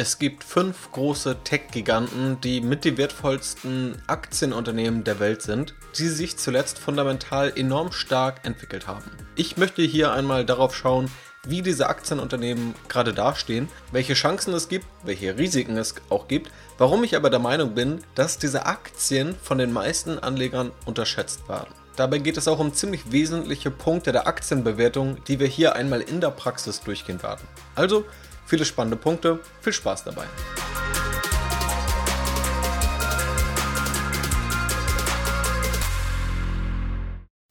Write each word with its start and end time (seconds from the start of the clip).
Es 0.00 0.20
gibt 0.20 0.44
fünf 0.44 0.92
große 0.92 1.38
Tech-Giganten, 1.42 2.40
die 2.40 2.60
mit 2.60 2.84
die 2.84 2.96
wertvollsten 2.96 4.00
Aktienunternehmen 4.06 5.02
der 5.02 5.18
Welt 5.18 5.42
sind, 5.42 5.74
die 5.98 6.06
sich 6.06 6.36
zuletzt 6.36 6.78
fundamental 6.78 7.52
enorm 7.56 7.90
stark 7.90 8.46
entwickelt 8.46 8.86
haben. 8.86 9.10
Ich 9.34 9.56
möchte 9.56 9.82
hier 9.82 10.12
einmal 10.12 10.46
darauf 10.46 10.76
schauen, 10.76 11.10
wie 11.48 11.62
diese 11.62 11.88
Aktienunternehmen 11.88 12.76
gerade 12.88 13.12
dastehen, 13.12 13.66
welche 13.90 14.14
Chancen 14.14 14.54
es 14.54 14.68
gibt, 14.68 14.86
welche 15.02 15.36
Risiken 15.36 15.76
es 15.76 15.96
auch 16.10 16.28
gibt, 16.28 16.52
warum 16.78 17.02
ich 17.02 17.16
aber 17.16 17.28
der 17.28 17.40
Meinung 17.40 17.74
bin, 17.74 18.00
dass 18.14 18.38
diese 18.38 18.66
Aktien 18.66 19.34
von 19.42 19.58
den 19.58 19.72
meisten 19.72 20.20
Anlegern 20.20 20.70
unterschätzt 20.86 21.48
werden. 21.48 21.74
Dabei 21.96 22.18
geht 22.18 22.36
es 22.36 22.46
auch 22.46 22.60
um 22.60 22.72
ziemlich 22.72 23.10
wesentliche 23.10 23.72
Punkte 23.72 24.12
der 24.12 24.28
Aktienbewertung, 24.28 25.16
die 25.24 25.40
wir 25.40 25.48
hier 25.48 25.74
einmal 25.74 26.02
in 26.02 26.20
der 26.20 26.30
Praxis 26.30 26.80
durchgehen 26.82 27.20
werden. 27.24 27.42
Also 27.74 28.04
Viele 28.48 28.64
spannende 28.64 28.96
Punkte, 28.96 29.40
viel 29.60 29.74
Spaß 29.74 30.04
dabei. 30.04 30.24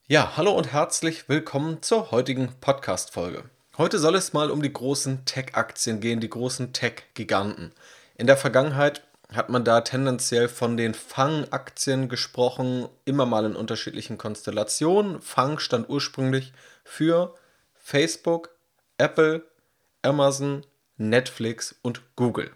Ja, 0.08 0.36
hallo 0.38 0.54
und 0.54 0.74
herzlich 0.74 1.30
willkommen 1.30 1.84
zur 1.84 2.10
heutigen 2.10 2.52
Podcast-Folge. 2.62 3.44
Heute 3.78 4.00
soll 4.00 4.16
es 4.16 4.34
mal 4.34 4.50
um 4.50 4.64
die 4.64 4.74
großen 4.74 5.24
Tech-Aktien 5.26 6.00
gehen, 6.00 6.20
die 6.20 6.32
großen 6.32 6.74
Tech-Giganten. 6.74 7.74
In 8.16 8.26
der 8.26 8.38
Vergangenheit 8.38 9.04
hat 9.32 9.50
man 9.50 9.64
da 9.64 9.82
tendenziell 9.82 10.50
von 10.50 10.78
den 10.78 10.96
Fang-Aktien 10.96 12.10
gesprochen, 12.10 12.90
immer 13.06 13.28
mal 13.28 13.46
in 13.46 13.56
unterschiedlichen 13.56 14.18
Konstellationen. 14.18 15.22
Fang 15.22 15.60
stand 15.60 15.90
ursprünglich 15.90 16.54
für 16.84 17.36
Facebook, 17.76 18.50
Apple, 18.98 19.44
Amazon, 20.02 20.66
Netflix 20.98 21.76
und 21.82 22.02
Google. 22.16 22.52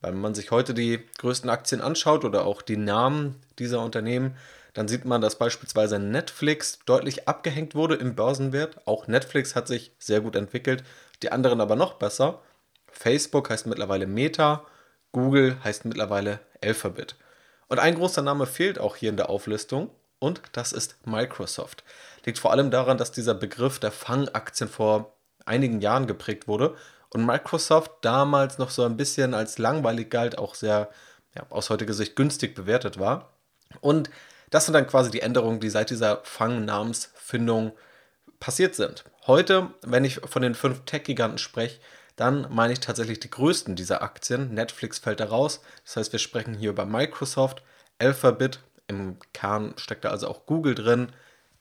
Wenn 0.00 0.20
man 0.20 0.34
sich 0.34 0.50
heute 0.50 0.74
die 0.74 1.00
größten 1.18 1.50
Aktien 1.50 1.80
anschaut 1.80 2.24
oder 2.24 2.44
auch 2.46 2.62
die 2.62 2.76
Namen 2.76 3.40
dieser 3.58 3.80
Unternehmen, 3.80 4.36
dann 4.74 4.88
sieht 4.88 5.06
man, 5.06 5.22
dass 5.22 5.38
beispielsweise 5.38 5.98
Netflix 5.98 6.80
deutlich 6.84 7.26
abgehängt 7.26 7.74
wurde 7.74 7.94
im 7.94 8.14
Börsenwert. 8.14 8.86
Auch 8.86 9.08
Netflix 9.08 9.56
hat 9.56 9.66
sich 9.68 9.92
sehr 9.98 10.20
gut 10.20 10.36
entwickelt, 10.36 10.84
die 11.22 11.32
anderen 11.32 11.62
aber 11.62 11.76
noch 11.76 11.94
besser. 11.94 12.42
Facebook 12.92 13.48
heißt 13.48 13.66
mittlerweile 13.66 14.06
Meta, 14.06 14.66
Google 15.12 15.56
heißt 15.64 15.86
mittlerweile 15.86 16.40
Alphabet. 16.62 17.16
Und 17.68 17.78
ein 17.78 17.94
großer 17.94 18.22
Name 18.22 18.46
fehlt 18.46 18.78
auch 18.78 18.96
hier 18.96 19.08
in 19.08 19.16
der 19.16 19.30
Auflistung 19.30 19.90
und 20.18 20.42
das 20.52 20.72
ist 20.72 20.96
Microsoft. 21.06 21.84
Liegt 22.26 22.38
vor 22.38 22.52
allem 22.52 22.70
daran, 22.70 22.98
dass 22.98 23.12
dieser 23.12 23.34
Begriff 23.34 23.78
der 23.78 23.92
Fangaktien 23.92 24.68
vor 24.68 25.16
einigen 25.46 25.80
Jahren 25.80 26.06
geprägt 26.06 26.48
wurde 26.48 26.76
und 27.16 27.24
Microsoft 27.24 27.92
damals 28.02 28.58
noch 28.58 28.68
so 28.68 28.84
ein 28.84 28.98
bisschen 28.98 29.32
als 29.32 29.56
langweilig 29.56 30.10
galt, 30.10 30.36
auch 30.36 30.54
sehr 30.54 30.90
ja, 31.34 31.46
aus 31.48 31.70
heutiger 31.70 31.94
Sicht 31.94 32.14
günstig 32.14 32.54
bewertet 32.54 32.98
war. 32.98 33.32
Und 33.80 34.10
das 34.50 34.66
sind 34.66 34.74
dann 34.74 34.86
quasi 34.86 35.10
die 35.10 35.22
Änderungen, 35.22 35.58
die 35.58 35.70
seit 35.70 35.88
dieser 35.88 36.20
Fangnamensfindung 36.24 37.72
passiert 38.38 38.74
sind. 38.74 39.04
Heute, 39.26 39.70
wenn 39.82 40.04
ich 40.04 40.20
von 40.26 40.42
den 40.42 40.54
fünf 40.54 40.84
Tech-Giganten 40.84 41.38
spreche, 41.38 41.80
dann 42.16 42.46
meine 42.50 42.74
ich 42.74 42.80
tatsächlich 42.80 43.18
die 43.18 43.30
größten 43.30 43.76
dieser 43.76 44.02
Aktien. 44.02 44.52
Netflix 44.52 44.98
fällt 44.98 45.20
da 45.20 45.26
raus. 45.26 45.62
Das 45.84 45.96
heißt, 45.96 46.12
wir 46.12 46.18
sprechen 46.18 46.52
hier 46.52 46.70
über 46.70 46.84
Microsoft, 46.84 47.62
Alphabet, 47.98 48.60
im 48.88 49.16
Kern 49.32 49.72
steckt 49.78 50.04
da 50.04 50.10
also 50.10 50.28
auch 50.28 50.44
Google 50.44 50.74
drin, 50.74 51.12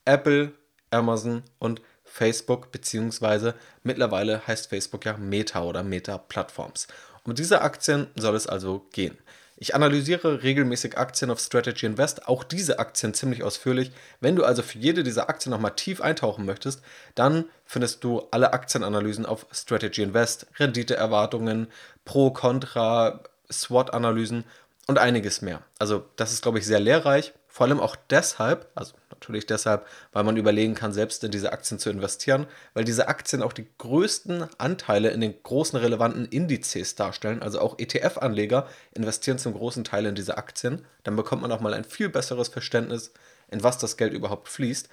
Apple, 0.03 0.51
Amazon 0.91 1.43
und 1.59 1.81
Facebook, 2.05 2.71
beziehungsweise 2.71 3.55
mittlerweile 3.83 4.45
heißt 4.47 4.69
Facebook 4.69 5.05
ja 5.05 5.17
Meta 5.17 5.63
oder 5.63 5.83
Meta-Plattforms. 5.83 6.87
Um 7.23 7.35
diese 7.35 7.61
Aktien 7.61 8.07
soll 8.15 8.35
es 8.35 8.47
also 8.47 8.85
gehen. 8.91 9.17
Ich 9.57 9.73
analysiere 9.73 10.43
regelmäßig 10.43 10.97
Aktien 10.97 11.31
auf 11.31 11.39
Strategy 11.39 11.85
Invest, 11.85 12.27
auch 12.27 12.43
diese 12.43 12.77
Aktien 12.77 13.13
ziemlich 13.13 13.41
ausführlich. 13.41 13.91
Wenn 14.19 14.35
du 14.35 14.43
also 14.43 14.61
für 14.61 14.77
jede 14.77 15.01
dieser 15.01 15.29
Aktien 15.29 15.51
nochmal 15.51 15.75
tief 15.75 16.01
eintauchen 16.01 16.45
möchtest, 16.45 16.81
dann 17.15 17.45
findest 17.63 18.03
du 18.03 18.27
alle 18.31 18.51
Aktienanalysen 18.51 19.25
auf 19.25 19.45
Strategy 19.53 20.03
Invest, 20.03 20.47
Renditeerwartungen, 20.59 21.67
Pro, 22.03 22.31
Contra, 22.31 23.21
SWOT-Analysen 23.49 24.43
und 24.87 24.99
einiges 24.99 25.41
mehr. 25.41 25.61
Also 25.79 26.05
das 26.17 26.33
ist, 26.33 26.41
glaube 26.41 26.59
ich, 26.59 26.65
sehr 26.65 26.81
lehrreich. 26.81 27.33
Vor 27.47 27.65
allem 27.65 27.79
auch 27.79 27.95
deshalb, 28.09 28.67
also 28.75 28.93
natürlich 29.25 29.47
deshalb, 29.47 29.87
weil 30.11 30.23
man 30.23 30.37
überlegen 30.37 30.75
kann, 30.75 30.93
selbst 30.93 31.23
in 31.23 31.31
diese 31.31 31.51
Aktien 31.51 31.79
zu 31.79 31.89
investieren, 31.89 32.45
weil 32.75 32.83
diese 32.83 33.07
Aktien 33.07 33.41
auch 33.41 33.53
die 33.53 33.67
größten 33.79 34.45
Anteile 34.59 35.09
in 35.09 35.19
den 35.19 35.33
großen 35.41 35.79
relevanten 35.79 36.25
Indizes 36.25 36.93
darstellen. 36.93 37.41
Also 37.41 37.59
auch 37.59 37.79
ETF-Anleger 37.79 38.67
investieren 38.91 39.39
zum 39.39 39.53
großen 39.53 39.83
Teil 39.83 40.05
in 40.05 40.13
diese 40.13 40.37
Aktien. 40.37 40.85
Dann 41.03 41.15
bekommt 41.15 41.41
man 41.41 41.51
auch 41.51 41.59
mal 41.59 41.73
ein 41.73 41.85
viel 41.85 42.09
besseres 42.09 42.49
Verständnis, 42.49 43.11
in 43.49 43.63
was 43.63 43.79
das 43.79 43.97
Geld 43.97 44.13
überhaupt 44.13 44.47
fließt. 44.47 44.89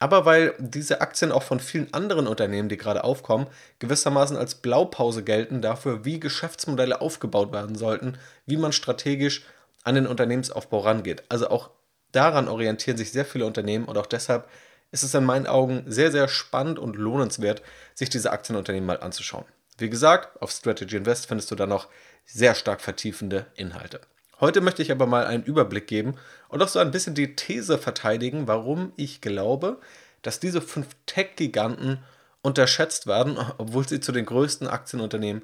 Aber 0.00 0.24
weil 0.24 0.54
diese 0.58 1.00
Aktien 1.00 1.32
auch 1.32 1.42
von 1.42 1.60
vielen 1.60 1.92
anderen 1.92 2.26
Unternehmen, 2.26 2.68
die 2.68 2.76
gerade 2.76 3.04
aufkommen, 3.04 3.46
gewissermaßen 3.78 4.36
als 4.36 4.56
Blaupause 4.56 5.22
gelten 5.24 5.60
dafür, 5.60 6.04
wie 6.04 6.20
Geschäftsmodelle 6.20 7.00
aufgebaut 7.00 7.52
werden 7.52 7.76
sollten, 7.76 8.16
wie 8.46 8.56
man 8.56 8.72
strategisch 8.72 9.44
an 9.82 9.96
den 9.96 10.06
Unternehmensaufbau 10.06 10.80
rangeht. 10.80 11.24
Also 11.28 11.48
auch 11.50 11.70
daran 12.12 12.48
orientieren 12.48 12.96
sich 12.96 13.12
sehr 13.12 13.24
viele 13.24 13.46
Unternehmen 13.46 13.84
und 13.84 13.98
auch 13.98 14.06
deshalb 14.06 14.48
ist 14.90 15.02
es 15.02 15.14
in 15.14 15.24
meinen 15.24 15.46
Augen 15.46 15.84
sehr, 15.86 16.10
sehr 16.10 16.28
spannend 16.28 16.78
und 16.78 16.96
lohnenswert, 16.96 17.62
sich 17.94 18.08
diese 18.08 18.32
Aktienunternehmen 18.32 18.86
mal 18.86 19.00
anzuschauen. 19.00 19.44
Wie 19.76 19.90
gesagt, 19.90 20.40
auf 20.40 20.50
Strategy 20.50 20.96
Invest 20.96 21.26
findest 21.26 21.50
du 21.50 21.54
da 21.54 21.66
noch 21.66 21.88
sehr 22.24 22.54
stark 22.54 22.80
vertiefende 22.80 23.46
Inhalte. 23.54 24.00
Heute 24.40 24.60
möchte 24.60 24.82
ich 24.82 24.92
aber 24.92 25.06
mal 25.06 25.26
einen 25.26 25.42
Überblick 25.42 25.86
geben 25.86 26.14
und 26.48 26.62
auch 26.62 26.68
so 26.68 26.78
ein 26.78 26.90
bisschen 26.90 27.14
die 27.14 27.34
These 27.34 27.76
verteidigen, 27.76 28.46
warum 28.46 28.92
ich 28.96 29.20
glaube, 29.20 29.80
dass 30.22 30.40
diese 30.40 30.60
fünf 30.60 30.88
Tech-Giganten 31.06 31.98
unterschätzt 32.42 33.06
werden, 33.06 33.36
obwohl 33.58 33.86
sie 33.86 34.00
zu 34.00 34.12
den 34.12 34.26
größten 34.26 34.68
Aktienunternehmen 34.68 35.42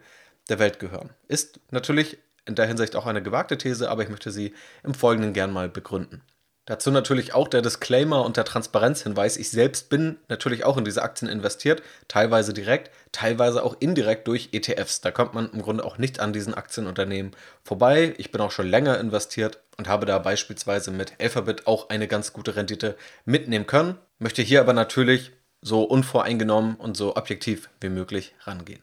der 0.49 0.59
Welt 0.59 0.79
gehören. 0.79 1.11
Ist 1.29 1.61
natürlich 1.71 2.19
in 2.47 2.55
der 2.55 2.67
Hinsicht 2.67 2.95
auch 2.97 3.07
eine 3.07 3.23
gewagte 3.23 3.57
These, 3.57 3.91
aber 3.91 4.03
ich 4.03 4.11
möchte 4.11 4.31
sie 4.31 4.55
im 4.83 4.95
Folgenden 4.95 5.33
gern 5.33 5.53
mal 5.53 5.69
begründen. 5.69 6.23
Dazu 6.67 6.91
natürlich 6.91 7.35
auch 7.35 7.49
der 7.49 7.61
Disclaimer 7.61 8.25
und 8.25 8.39
der 8.39 8.47
Transparenzhinweis. 8.47 9.37
Ich 9.37 9.51
selbst 9.51 9.91
bin 9.91 10.17
natürlich 10.29 10.65
auch 10.65 10.79
in 10.79 10.87
diese 10.87 11.03
Aktien 11.03 11.31
investiert, 11.31 11.83
teilweise 12.09 12.55
direkt, 12.55 12.91
teilweise 13.13 13.63
auch 13.63 13.77
indirekt 13.81 14.27
durch 14.29 14.49
ETFs. 14.53 15.03
Da 15.03 15.11
kommt 15.11 15.35
man 15.35 15.51
im 15.53 15.61
Grunde 15.61 15.85
auch 15.85 15.99
nicht 15.99 16.21
an 16.21 16.33
diesen 16.33 16.55
Aktienunternehmen 16.55 17.33
vorbei. 17.63 18.15
Ich 18.17 18.33
bin 18.33 18.41
auch 18.41 18.51
schon 18.51 18.67
länger 18.67 18.99
investiert 18.99 19.61
und 19.77 19.89
habe 19.89 20.07
da 20.07 20.19
beispielsweise 20.19 20.91
mit 20.91 21.21
Alphabet 21.21 21.67
auch 21.67 21.91
eine 21.91 22.09
ganz 22.09 22.33
gute 22.33 22.57
Rendite 22.57 22.97
mitnehmen 23.27 23.67
können. 23.67 23.99
Möchte 24.19 24.41
hier 24.41 24.61
aber 24.61 24.73
natürlich 24.73 25.33
so 25.61 25.83
unvoreingenommen 25.83 26.77
und 26.77 26.97
so 26.97 27.15
objektiv 27.15 27.69
wie 27.81 27.91
möglich 27.91 28.35
rangehen. 28.45 28.83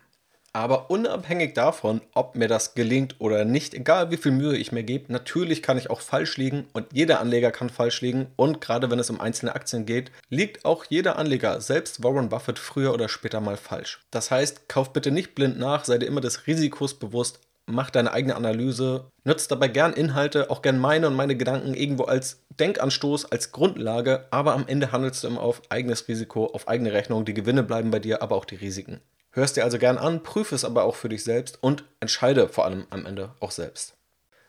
Aber 0.53 0.91
unabhängig 0.91 1.53
davon, 1.53 2.01
ob 2.13 2.35
mir 2.35 2.49
das 2.49 2.73
gelingt 2.75 3.15
oder 3.19 3.45
nicht, 3.45 3.73
egal 3.73 4.11
wie 4.11 4.17
viel 4.17 4.33
Mühe 4.33 4.57
ich 4.57 4.73
mir 4.73 4.83
gebe, 4.83 5.11
natürlich 5.11 5.63
kann 5.63 5.77
ich 5.77 5.89
auch 5.89 6.01
falsch 6.01 6.35
liegen 6.35 6.65
und 6.73 6.87
jeder 6.91 7.21
Anleger 7.21 7.51
kann 7.51 7.69
falsch 7.69 8.01
liegen. 8.01 8.27
Und 8.35 8.59
gerade 8.59 8.91
wenn 8.91 8.99
es 8.99 9.09
um 9.09 9.21
einzelne 9.21 9.55
Aktien 9.55 9.85
geht, 9.85 10.11
liegt 10.29 10.65
auch 10.65 10.83
jeder 10.89 11.17
Anleger, 11.17 11.61
selbst 11.61 12.03
Warren 12.03 12.27
Buffett, 12.27 12.59
früher 12.59 12.93
oder 12.93 13.07
später 13.07 13.39
mal 13.39 13.55
falsch. 13.55 14.01
Das 14.11 14.29
heißt, 14.29 14.67
kauf 14.67 14.91
bitte 14.91 15.11
nicht 15.11 15.35
blind 15.35 15.57
nach, 15.57 15.85
sei 15.85 15.97
dir 15.97 16.07
immer 16.07 16.21
des 16.21 16.45
Risikos 16.47 16.95
bewusst, 16.95 17.39
mach 17.65 17.89
deine 17.89 18.11
eigene 18.11 18.35
Analyse, 18.35 19.05
nutzt 19.23 19.51
dabei 19.51 19.69
gern 19.69 19.93
Inhalte, 19.93 20.49
auch 20.49 20.61
gern 20.61 20.79
meine 20.79 21.07
und 21.07 21.15
meine 21.15 21.37
Gedanken 21.37 21.73
irgendwo 21.73 22.03
als 22.03 22.41
Denkanstoß, 22.59 23.31
als 23.31 23.53
Grundlage, 23.53 24.27
aber 24.31 24.51
am 24.51 24.67
Ende 24.67 24.91
handelst 24.91 25.23
du 25.23 25.27
immer 25.27 25.41
auf 25.41 25.61
eigenes 25.69 26.09
Risiko, 26.09 26.47
auf 26.47 26.67
eigene 26.67 26.91
Rechnung. 26.91 27.23
Die 27.23 27.33
Gewinne 27.33 27.63
bleiben 27.63 27.89
bei 27.89 27.99
dir, 27.99 28.21
aber 28.21 28.35
auch 28.35 28.45
die 28.45 28.55
Risiken. 28.55 28.99
Hörst 29.31 29.55
dir 29.55 29.63
also 29.63 29.77
gern 29.77 29.97
an, 29.97 30.23
prüfe 30.23 30.55
es 30.55 30.65
aber 30.65 30.83
auch 30.83 30.95
für 30.95 31.09
dich 31.09 31.23
selbst 31.23 31.57
und 31.61 31.85
entscheide 32.01 32.49
vor 32.49 32.65
allem 32.65 32.85
am 32.89 33.05
Ende 33.05 33.33
auch 33.39 33.51
selbst. 33.51 33.93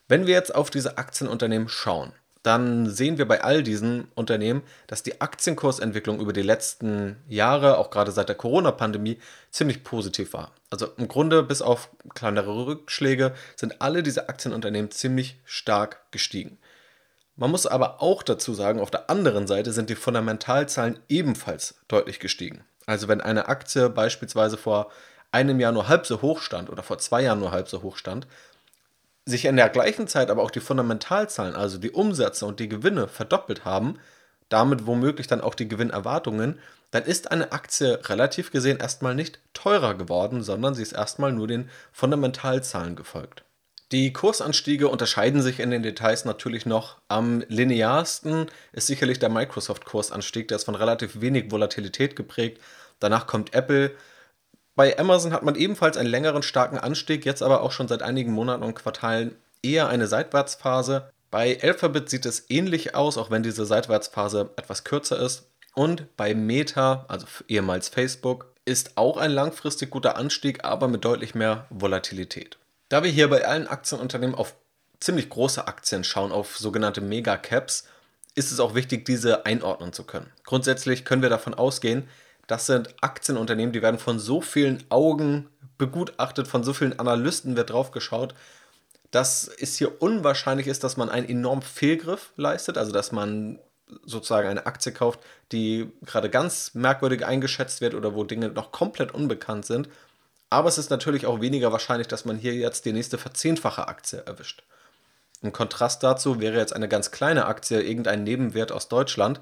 Wenn 0.08 0.26
wir 0.26 0.34
jetzt 0.34 0.55
auf 0.55 0.70
diese 0.70 0.99
Aktienunternehmen 0.99 1.69
schauen, 1.69 2.12
dann 2.43 2.90
sehen 2.90 3.19
wir 3.19 3.29
bei 3.29 3.44
all 3.44 3.62
diesen 3.62 4.08
Unternehmen, 4.17 4.62
dass 4.88 5.05
die 5.05 5.20
Aktienkursentwicklung 5.20 6.20
über 6.20 6.32
die 6.32 6.43
letzten 6.43 7.17
Jahre, 7.29 7.79
auch 7.79 7.90
gerade 7.90 8.11
seit 8.11 8.29
der 8.29 8.37
Corona-Pandemie, 8.37 9.19
ziemlich 9.52 9.84
positiv 9.84 10.32
war. 10.32 10.50
Also 10.69 10.88
im 10.96 11.06
Grunde 11.06 11.44
bis 11.44 11.62
auf 11.62 11.90
kleinere 12.14 12.67
Rückschläge 12.67 13.35
sind 13.55 13.81
alle 13.81 14.02
diese 14.02 14.28
Aktienunternehmen 14.28 14.90
ziemlich 14.90 15.40
stark 15.44 16.11
gestiegen. 16.11 16.58
Man 17.37 17.52
muss 17.52 17.67
aber 17.67 18.02
auch 18.02 18.25
dazu 18.25 18.55
sagen, 18.55 18.81
auf 18.81 18.90
der 18.90 19.08
anderen 19.08 19.46
Seite 19.46 19.73
sind 19.73 19.88
die 19.88 19.94
Fundamentalzahlen 19.94 20.99
ebenfalls 21.08 21.76
deutlich 21.87 22.19
gestiegen. 22.19 22.64
Also 22.87 23.08
wenn 23.08 23.20
eine 23.20 23.49
Aktie 23.49 23.88
beispielsweise 23.88 24.56
vor 24.56 24.90
einem 25.31 25.61
Jahr 25.61 25.73
nur 25.73 25.88
halb 25.88 26.06
so 26.06 26.23
hoch 26.23 26.40
stand 26.40 26.70
oder 26.70 26.82
vor 26.82 26.99
zwei 26.99 27.23
Jahren 27.23 27.40
nur 27.40 27.52
halb 27.52 27.69
so 27.69 27.82
hoch 27.82 27.96
stand, 27.96 28.26
sich 29.25 29.44
in 29.44 29.56
der 29.56 29.69
gleichen 29.69 30.08
Zeit 30.08 30.31
aber 30.31 30.43
auch 30.43 30.50
die 30.50 30.61
Fundamentalzahlen, 30.61 31.55
also 31.55 31.79
die 31.79 31.90
Umsätze 31.90 32.44
und 32.44 32.61
die 32.61 32.69
Gewinne 32.69 33.08
verdoppelt 33.08 33.64
haben, 33.64 33.99
damit 34.49 34.87
womöglich 34.87 35.26
dann 35.26 35.40
auch 35.40 35.55
die 35.55 35.69
Gewinnerwartungen, 35.69 36.58
dann 36.90 37.05
ist 37.05 37.31
eine 37.31 37.52
Aktie 37.52 38.00
relativ 38.08 38.50
gesehen 38.50 38.79
erstmal 38.79 39.14
nicht 39.14 39.40
teurer 39.55 39.94
geworden, 39.94 40.43
sondern 40.43 40.75
sie 40.75 40.82
ist 40.82 40.93
erstmal 40.93 41.32
nur 41.32 41.46
den 41.46 41.70
Fundamentalzahlen 41.93 42.96
gefolgt. 42.96 43.44
Die 43.92 44.10
Kursanstiege 44.10 44.88
unterscheiden 44.88 45.42
sich 45.42 45.60
in 45.60 45.70
den 45.70 45.82
Details 45.82 46.24
natürlich 46.24 46.64
noch. 46.64 46.96
Am 47.08 47.44
linearsten 47.48 48.46
ist 48.72 48.86
sicherlich 48.86 49.18
der 49.18 49.28
Microsoft-Kursanstieg, 49.28 50.48
der 50.48 50.56
ist 50.56 50.64
von 50.64 50.74
relativ 50.74 51.20
wenig 51.20 51.50
Volatilität 51.50 52.16
geprägt. 52.16 52.58
Danach 53.00 53.26
kommt 53.26 53.52
Apple. 53.52 53.94
Bei 54.74 54.98
Amazon 54.98 55.34
hat 55.34 55.42
man 55.42 55.56
ebenfalls 55.56 55.98
einen 55.98 56.08
längeren 56.08 56.42
starken 56.42 56.78
Anstieg, 56.78 57.26
jetzt 57.26 57.42
aber 57.42 57.60
auch 57.60 57.70
schon 57.70 57.86
seit 57.86 58.00
einigen 58.00 58.32
Monaten 58.32 58.62
und 58.62 58.74
Quartalen 58.74 59.36
eher 59.62 59.88
eine 59.90 60.06
Seitwärtsphase. 60.06 61.10
Bei 61.30 61.58
Alphabet 61.62 62.08
sieht 62.08 62.24
es 62.24 62.48
ähnlich 62.48 62.94
aus, 62.94 63.18
auch 63.18 63.30
wenn 63.30 63.42
diese 63.42 63.66
Seitwärtsphase 63.66 64.48
etwas 64.56 64.84
kürzer 64.84 65.20
ist. 65.20 65.50
Und 65.74 66.16
bei 66.16 66.34
Meta, 66.34 67.04
also 67.08 67.26
ehemals 67.46 67.90
Facebook, 67.90 68.54
ist 68.64 68.96
auch 68.96 69.18
ein 69.18 69.32
langfristig 69.32 69.90
guter 69.90 70.16
Anstieg, 70.16 70.64
aber 70.64 70.88
mit 70.88 71.04
deutlich 71.04 71.34
mehr 71.34 71.66
Volatilität. 71.68 72.56
Da 72.92 73.02
wir 73.02 73.10
hier 73.10 73.30
bei 73.30 73.46
allen 73.46 73.68
Aktienunternehmen 73.68 74.34
auf 74.34 74.54
ziemlich 75.00 75.30
große 75.30 75.66
Aktien 75.66 76.04
schauen, 76.04 76.30
auf 76.30 76.58
sogenannte 76.58 77.00
Mega-Caps, 77.00 77.84
ist 78.34 78.52
es 78.52 78.60
auch 78.60 78.74
wichtig, 78.74 79.06
diese 79.06 79.46
einordnen 79.46 79.94
zu 79.94 80.04
können. 80.04 80.30
Grundsätzlich 80.44 81.06
können 81.06 81.22
wir 81.22 81.30
davon 81.30 81.54
ausgehen, 81.54 82.06
das 82.48 82.66
sind 82.66 82.94
Aktienunternehmen, 83.00 83.72
die 83.72 83.80
werden 83.80 83.98
von 83.98 84.18
so 84.18 84.42
vielen 84.42 84.84
Augen 84.90 85.48
begutachtet, 85.78 86.48
von 86.48 86.64
so 86.64 86.74
vielen 86.74 86.98
Analysten 86.98 87.56
wird 87.56 87.70
drauf 87.70 87.92
geschaut, 87.92 88.34
dass 89.10 89.48
es 89.48 89.78
hier 89.78 90.02
unwahrscheinlich 90.02 90.66
ist, 90.66 90.84
dass 90.84 90.98
man 90.98 91.08
einen 91.08 91.30
enormen 91.30 91.62
Fehlgriff 91.62 92.34
leistet, 92.36 92.76
also 92.76 92.92
dass 92.92 93.10
man 93.10 93.58
sozusagen 94.04 94.48
eine 94.48 94.66
Aktie 94.66 94.92
kauft, 94.92 95.20
die 95.50 95.90
gerade 96.04 96.28
ganz 96.28 96.74
merkwürdig 96.74 97.24
eingeschätzt 97.24 97.80
wird 97.80 97.94
oder 97.94 98.14
wo 98.14 98.24
Dinge 98.24 98.50
noch 98.50 98.70
komplett 98.70 99.14
unbekannt 99.14 99.64
sind 99.64 99.88
aber 100.52 100.69
es 100.69 100.78
ist 100.78 100.90
natürlich 100.90 101.26
auch 101.26 101.40
weniger 101.40 101.72
wahrscheinlich, 101.72 102.08
dass 102.08 102.25
man 102.25 102.37
hier 102.37 102.54
jetzt 102.54 102.84
die 102.84 102.93
nächste 102.93 103.19
verzehnfache 103.19 103.88
Aktie 103.88 104.22
erwischt. 104.26 104.62
Im 105.40 105.52
Kontrast 105.52 106.02
dazu 106.02 106.40
wäre 106.40 106.58
jetzt 106.58 106.75
eine 106.75 106.88
ganz 106.88 107.10
kleine 107.10 107.46
Aktie 107.46 107.81
irgendein 107.81 108.22
Nebenwert 108.22 108.70
aus 108.70 108.88
Deutschland. 108.88 109.40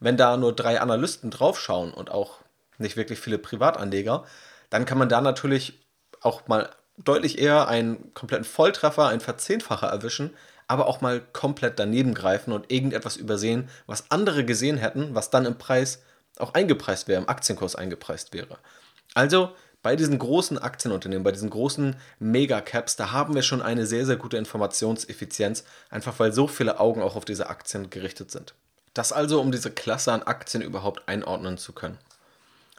Wenn 0.00 0.16
da 0.16 0.36
nur 0.36 0.54
drei 0.54 0.80
Analysten 0.80 1.30
draufschauen 1.30 1.92
und 1.92 2.10
auch 2.10 2.38
nicht 2.78 2.96
wirklich 2.96 3.20
viele 3.20 3.38
Privatanleger, 3.38 4.24
dann 4.70 4.86
kann 4.86 4.98
man 4.98 5.08
da 5.08 5.20
natürlich 5.20 5.84
auch 6.20 6.48
mal 6.48 6.70
deutlich 6.96 7.38
eher 7.38 7.68
einen 7.68 8.14
kompletten 8.14 8.44
Volltreffer, 8.44 9.08
einen 9.08 9.20
Verzehnfacher 9.20 9.88
erwischen, 9.88 10.30
aber 10.68 10.86
auch 10.86 11.00
mal 11.00 11.20
komplett 11.32 11.78
daneben 11.78 12.14
greifen 12.14 12.52
und 12.52 12.70
irgendetwas 12.72 13.16
übersehen, 13.16 13.68
was 13.86 14.10
andere 14.10 14.44
gesehen 14.44 14.78
hätten, 14.78 15.14
was 15.14 15.30
dann 15.30 15.44
im 15.44 15.58
Preis 15.58 16.02
auch 16.38 16.54
eingepreist 16.54 17.08
wäre, 17.08 17.20
im 17.20 17.28
Aktienkurs 17.28 17.76
eingepreist 17.76 18.32
wäre. 18.32 18.58
Also 19.14 19.50
bei 19.82 19.96
diesen 19.96 20.18
großen 20.18 20.58
Aktienunternehmen, 20.58 21.24
bei 21.24 21.32
diesen 21.32 21.50
großen 21.50 21.96
Megacaps, 22.18 22.96
da 22.96 23.10
haben 23.10 23.34
wir 23.34 23.42
schon 23.42 23.62
eine 23.62 23.86
sehr, 23.86 24.06
sehr 24.06 24.16
gute 24.16 24.36
Informationseffizienz, 24.36 25.64
einfach 25.90 26.18
weil 26.18 26.32
so 26.32 26.46
viele 26.46 26.78
Augen 26.78 27.02
auch 27.02 27.16
auf 27.16 27.24
diese 27.24 27.48
Aktien 27.50 27.90
gerichtet 27.90 28.30
sind. 28.30 28.54
Das 28.94 29.12
also, 29.12 29.40
um 29.40 29.50
diese 29.50 29.70
Klasse 29.70 30.12
an 30.12 30.22
Aktien 30.22 30.62
überhaupt 30.62 31.08
einordnen 31.08 31.58
zu 31.58 31.72
können. 31.72 31.98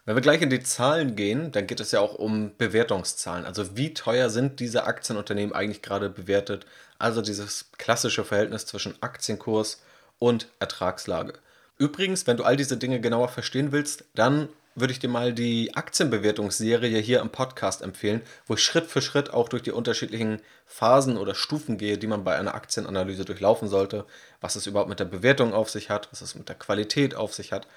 Wenn 0.05 0.15
wir 0.15 0.21
gleich 0.21 0.41
in 0.41 0.49
die 0.49 0.61
Zahlen 0.61 1.15
gehen, 1.15 1.51
dann 1.53 1.65
geht 1.65 1.79
es 1.79 1.91
ja 1.91 2.01
auch 2.01 2.15
um 2.15 2.51
Bewertungszahlen. 2.57 3.45
Also 3.45 3.77
wie 3.77 3.93
teuer 3.93 4.29
sind 4.29 4.59
diese 4.59 4.83
Aktienunternehmen 4.83 5.55
eigentlich 5.55 5.81
gerade 5.81 6.09
bewertet? 6.09 6.65
Also 6.99 7.21
dieses 7.21 7.71
klassische 7.77 8.25
Verhältnis 8.25 8.65
zwischen 8.65 9.01
Aktienkurs 9.01 9.81
und 10.19 10.47
Ertragslage. 10.59 11.33
Übrigens, 11.77 12.27
wenn 12.27 12.37
du 12.37 12.43
all 12.43 12.57
diese 12.57 12.77
Dinge 12.77 12.99
genauer 12.99 13.29
verstehen 13.29 13.71
willst, 13.71 14.03
dann 14.13 14.49
würde 14.75 14.93
ich 14.93 14.99
dir 14.99 15.09
mal 15.09 15.33
die 15.33 15.75
Aktienbewertungsserie 15.75 16.99
hier 16.99 17.21
im 17.21 17.29
Podcast 17.29 17.81
empfehlen, 17.81 18.21
wo 18.47 18.55
ich 18.55 18.63
Schritt 18.63 18.87
für 18.87 19.01
Schritt 19.01 19.31
auch 19.31 19.49
durch 19.49 19.63
die 19.63 19.71
unterschiedlichen 19.71 20.41
Phasen 20.65 21.17
oder 21.17 21.35
Stufen 21.35 21.77
gehe, 21.77 21.97
die 21.97 22.07
man 22.07 22.23
bei 22.23 22.35
einer 22.35 22.55
Aktienanalyse 22.55 23.25
durchlaufen 23.25 23.67
sollte, 23.67 24.05
was 24.41 24.55
es 24.55 24.67
überhaupt 24.67 24.89
mit 24.89 24.99
der 24.99 25.05
Bewertung 25.05 25.53
auf 25.53 25.69
sich 25.69 25.89
hat, 25.89 26.09
was 26.11 26.21
es 26.21 26.35
mit 26.35 26.49
der 26.49 26.55
Qualität 26.55 27.15
auf 27.15 27.33
sich 27.33 27.51
hat. 27.51 27.67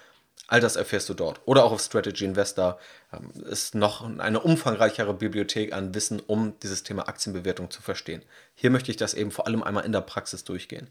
All 0.49 0.61
das 0.61 0.77
erfährst 0.77 1.09
du 1.09 1.15
dort. 1.15 1.41
Oder 1.45 1.65
auch 1.65 1.73
auf 1.73 1.81
Strategy 1.81 2.25
Investor 2.25 2.79
ähm, 3.13 3.31
ist 3.45 3.75
noch 3.75 4.09
eine 4.19 4.41
umfangreichere 4.41 5.15
Bibliothek 5.15 5.73
an 5.73 5.95
Wissen, 5.95 6.21
um 6.21 6.59
dieses 6.61 6.83
Thema 6.83 7.09
Aktienbewertung 7.09 7.71
zu 7.71 7.83
verstehen. 7.83 8.23
Hier 8.55 8.71
möchte 8.71 8.91
ich 8.91 8.97
das 8.97 9.15
eben 9.15 9.33
vor 9.33 9.47
allem 9.47 9.63
einmal 9.63 9.85
in 9.85 9.93
der 9.93 10.03
Praxis 10.03 10.45
durchgehen. 10.45 10.89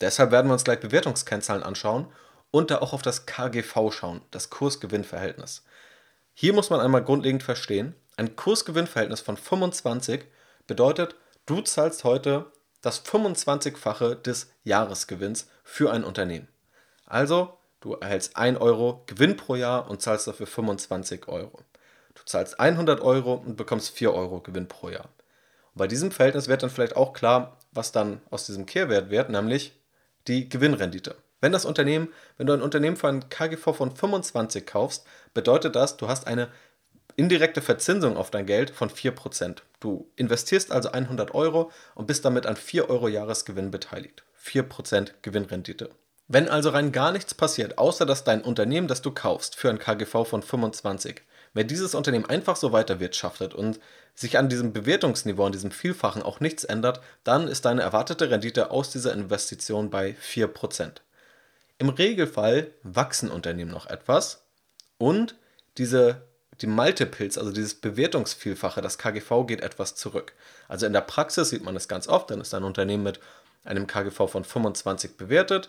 Deshalb 0.00 0.32
werden 0.32 0.48
wir 0.48 0.54
uns 0.54 0.64
gleich 0.64 0.80
Bewertungskennzahlen 0.80 1.62
anschauen 1.62 2.08
und 2.54 2.70
da 2.70 2.78
auch 2.78 2.92
auf 2.92 3.02
das 3.02 3.26
KGV 3.26 3.90
schauen, 3.90 4.20
das 4.30 4.48
Kurs-Gewinn-Verhältnis. 4.48 5.64
Hier 6.34 6.52
muss 6.52 6.70
man 6.70 6.78
einmal 6.78 7.02
grundlegend 7.02 7.42
verstehen, 7.42 7.96
ein 8.16 8.36
Kurs-Gewinn-Verhältnis 8.36 9.20
von 9.20 9.36
25 9.36 10.22
bedeutet, 10.68 11.16
du 11.46 11.62
zahlst 11.62 12.04
heute 12.04 12.52
das 12.80 13.04
25-fache 13.04 14.22
des 14.22 14.52
Jahresgewinns 14.62 15.48
für 15.64 15.90
ein 15.90 16.04
Unternehmen. 16.04 16.46
Also, 17.06 17.58
du 17.80 17.94
erhältst 17.94 18.36
1 18.36 18.60
Euro 18.60 19.02
Gewinn 19.06 19.36
pro 19.36 19.56
Jahr 19.56 19.90
und 19.90 20.00
zahlst 20.00 20.28
dafür 20.28 20.46
25 20.46 21.26
Euro. 21.26 21.58
Du 22.14 22.22
zahlst 22.24 22.60
100 22.60 23.00
Euro 23.00 23.34
und 23.34 23.56
bekommst 23.56 23.90
4 23.90 24.14
Euro 24.14 24.38
Gewinn 24.38 24.68
pro 24.68 24.90
Jahr. 24.90 25.08
Und 25.72 25.78
bei 25.78 25.88
diesem 25.88 26.12
Verhältnis 26.12 26.46
wird 26.46 26.62
dann 26.62 26.70
vielleicht 26.70 26.94
auch 26.94 27.14
klar, 27.14 27.58
was 27.72 27.90
dann 27.90 28.20
aus 28.30 28.46
diesem 28.46 28.64
Kehrwert 28.64 29.10
wird, 29.10 29.28
nämlich 29.28 29.76
die 30.28 30.48
Gewinnrendite. 30.48 31.16
Wenn 31.44 31.52
das 31.52 31.66
Unternehmen, 31.66 32.08
wenn 32.38 32.46
du 32.46 32.54
ein 32.54 32.62
Unternehmen 32.62 32.96
für 32.96 33.08
ein 33.08 33.28
KGV 33.28 33.76
von 33.76 33.94
25 33.94 34.64
kaufst, 34.64 35.04
bedeutet 35.34 35.76
das, 35.76 35.98
du 35.98 36.08
hast 36.08 36.26
eine 36.26 36.48
indirekte 37.16 37.60
Verzinsung 37.60 38.16
auf 38.16 38.30
dein 38.30 38.46
Geld 38.46 38.70
von 38.70 38.88
4%. 38.88 39.58
Du 39.78 40.10
investierst 40.16 40.72
also 40.72 40.92
100 40.92 41.34
Euro 41.34 41.70
und 41.96 42.06
bist 42.06 42.24
damit 42.24 42.46
an 42.46 42.56
4 42.56 42.88
Euro 42.88 43.08
Jahresgewinn 43.08 43.70
beteiligt. 43.70 44.24
4% 44.42 45.10
Gewinnrendite. 45.20 45.90
Wenn 46.28 46.48
also 46.48 46.70
rein 46.70 46.92
gar 46.92 47.12
nichts 47.12 47.34
passiert, 47.34 47.76
außer 47.76 48.06
dass 48.06 48.24
dein 48.24 48.40
Unternehmen, 48.40 48.88
das 48.88 49.02
du 49.02 49.10
kaufst, 49.10 49.54
für 49.54 49.68
ein 49.68 49.78
KGV 49.78 50.26
von 50.26 50.40
25, 50.42 51.20
wenn 51.52 51.68
dieses 51.68 51.94
Unternehmen 51.94 52.24
einfach 52.24 52.56
so 52.56 52.72
weiter 52.72 53.00
wirtschaftet 53.00 53.52
und 53.52 53.80
sich 54.14 54.38
an 54.38 54.48
diesem 54.48 54.72
Bewertungsniveau, 54.72 55.44
an 55.44 55.52
diesem 55.52 55.72
Vielfachen 55.72 56.22
auch 56.22 56.40
nichts 56.40 56.64
ändert, 56.64 57.02
dann 57.22 57.48
ist 57.48 57.66
deine 57.66 57.82
erwartete 57.82 58.30
Rendite 58.30 58.70
aus 58.70 58.88
dieser 58.88 59.12
Investition 59.12 59.90
bei 59.90 60.16
4%. 60.26 61.02
Im 61.78 61.88
Regelfall 61.88 62.70
wachsen 62.82 63.30
Unternehmen 63.30 63.70
noch 63.70 63.86
etwas 63.86 64.44
und 64.98 65.36
diese, 65.76 66.22
die 66.60 66.66
Multiples, 66.66 67.36
also 67.36 67.50
dieses 67.50 67.74
Bewertungsvielfache, 67.74 68.80
das 68.80 68.98
KGV 68.98 69.46
geht 69.46 69.60
etwas 69.60 69.96
zurück. 69.96 70.34
Also 70.68 70.86
in 70.86 70.92
der 70.92 71.00
Praxis 71.00 71.50
sieht 71.50 71.64
man 71.64 71.74
das 71.74 71.88
ganz 71.88 72.06
oft, 72.06 72.30
dann 72.30 72.40
ist 72.40 72.54
ein 72.54 72.64
Unternehmen 72.64 73.02
mit 73.02 73.20
einem 73.64 73.86
KGV 73.86 74.28
von 74.28 74.44
25 74.44 75.16
bewertet 75.16 75.68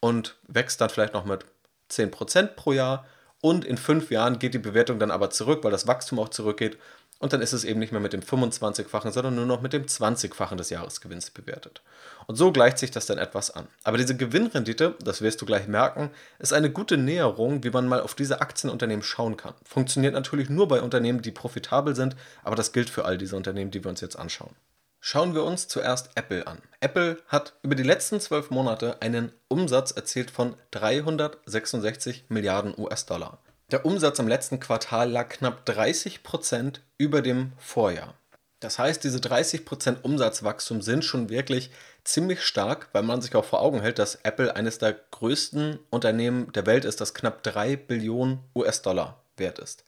und 0.00 0.36
wächst 0.48 0.80
dann 0.80 0.90
vielleicht 0.90 1.14
noch 1.14 1.24
mit 1.24 1.44
10% 1.90 2.48
pro 2.48 2.72
Jahr 2.72 3.06
und 3.40 3.66
in 3.66 3.76
fünf 3.76 4.10
Jahren 4.10 4.38
geht 4.38 4.54
die 4.54 4.58
Bewertung 4.58 4.98
dann 4.98 5.10
aber 5.10 5.28
zurück, 5.28 5.64
weil 5.64 5.70
das 5.70 5.86
Wachstum 5.86 6.18
auch 6.18 6.30
zurückgeht 6.30 6.78
und 7.24 7.32
dann 7.32 7.40
ist 7.40 7.54
es 7.54 7.64
eben 7.64 7.80
nicht 7.80 7.90
mehr 7.90 8.02
mit 8.02 8.12
dem 8.12 8.20
25-fachen, 8.20 9.10
sondern 9.10 9.34
nur 9.34 9.46
noch 9.46 9.62
mit 9.62 9.72
dem 9.72 9.86
20-fachen 9.86 10.58
des 10.58 10.68
Jahresgewinns 10.68 11.30
bewertet. 11.30 11.80
Und 12.26 12.36
so 12.36 12.52
gleicht 12.52 12.76
sich 12.76 12.90
das 12.90 13.06
dann 13.06 13.16
etwas 13.16 13.50
an. 13.50 13.66
Aber 13.82 13.96
diese 13.96 14.14
Gewinnrendite, 14.14 14.94
das 15.02 15.22
wirst 15.22 15.40
du 15.40 15.46
gleich 15.46 15.66
merken, 15.66 16.10
ist 16.38 16.52
eine 16.52 16.70
gute 16.70 16.98
Näherung, 16.98 17.64
wie 17.64 17.70
man 17.70 17.88
mal 17.88 18.02
auf 18.02 18.14
diese 18.14 18.42
Aktienunternehmen 18.42 19.02
schauen 19.02 19.38
kann. 19.38 19.54
Funktioniert 19.64 20.12
natürlich 20.12 20.50
nur 20.50 20.68
bei 20.68 20.82
Unternehmen, 20.82 21.22
die 21.22 21.30
profitabel 21.30 21.96
sind, 21.96 22.14
aber 22.42 22.56
das 22.56 22.72
gilt 22.72 22.90
für 22.90 23.06
all 23.06 23.16
diese 23.16 23.36
Unternehmen, 23.36 23.70
die 23.70 23.82
wir 23.82 23.88
uns 23.88 24.02
jetzt 24.02 24.18
anschauen. 24.18 24.54
Schauen 25.00 25.34
wir 25.34 25.44
uns 25.44 25.66
zuerst 25.66 26.10
Apple 26.16 26.46
an. 26.46 26.58
Apple 26.80 27.22
hat 27.28 27.54
über 27.62 27.74
die 27.74 27.84
letzten 27.84 28.20
zwölf 28.20 28.50
Monate 28.50 29.00
einen 29.00 29.32
Umsatz 29.48 29.92
erzielt 29.92 30.30
von 30.30 30.56
366 30.72 32.26
Milliarden 32.28 32.74
US-Dollar. 32.76 33.38
Der 33.74 33.84
Umsatz 33.84 34.20
im 34.20 34.28
letzten 34.28 34.60
Quartal 34.60 35.10
lag 35.10 35.28
knapp 35.28 35.66
30 35.66 36.22
Prozent 36.22 36.80
über 36.96 37.22
dem 37.22 37.54
Vorjahr. 37.58 38.14
Das 38.60 38.78
heißt, 38.78 39.02
diese 39.02 39.20
30 39.20 39.64
Prozent 39.64 40.04
Umsatzwachstum 40.04 40.80
sind 40.80 41.04
schon 41.04 41.28
wirklich 41.28 41.72
ziemlich 42.04 42.42
stark, 42.42 42.86
weil 42.92 43.02
man 43.02 43.20
sich 43.20 43.34
auch 43.34 43.44
vor 43.44 43.60
Augen 43.60 43.80
hält, 43.80 43.98
dass 43.98 44.14
Apple 44.22 44.54
eines 44.54 44.78
der 44.78 44.92
größten 45.10 45.80
Unternehmen 45.90 46.52
der 46.52 46.66
Welt 46.66 46.84
ist, 46.84 47.00
das 47.00 47.14
knapp 47.14 47.42
3 47.42 47.74
Billionen 47.74 48.38
US-Dollar 48.54 49.20
wert 49.38 49.58
ist. 49.58 49.82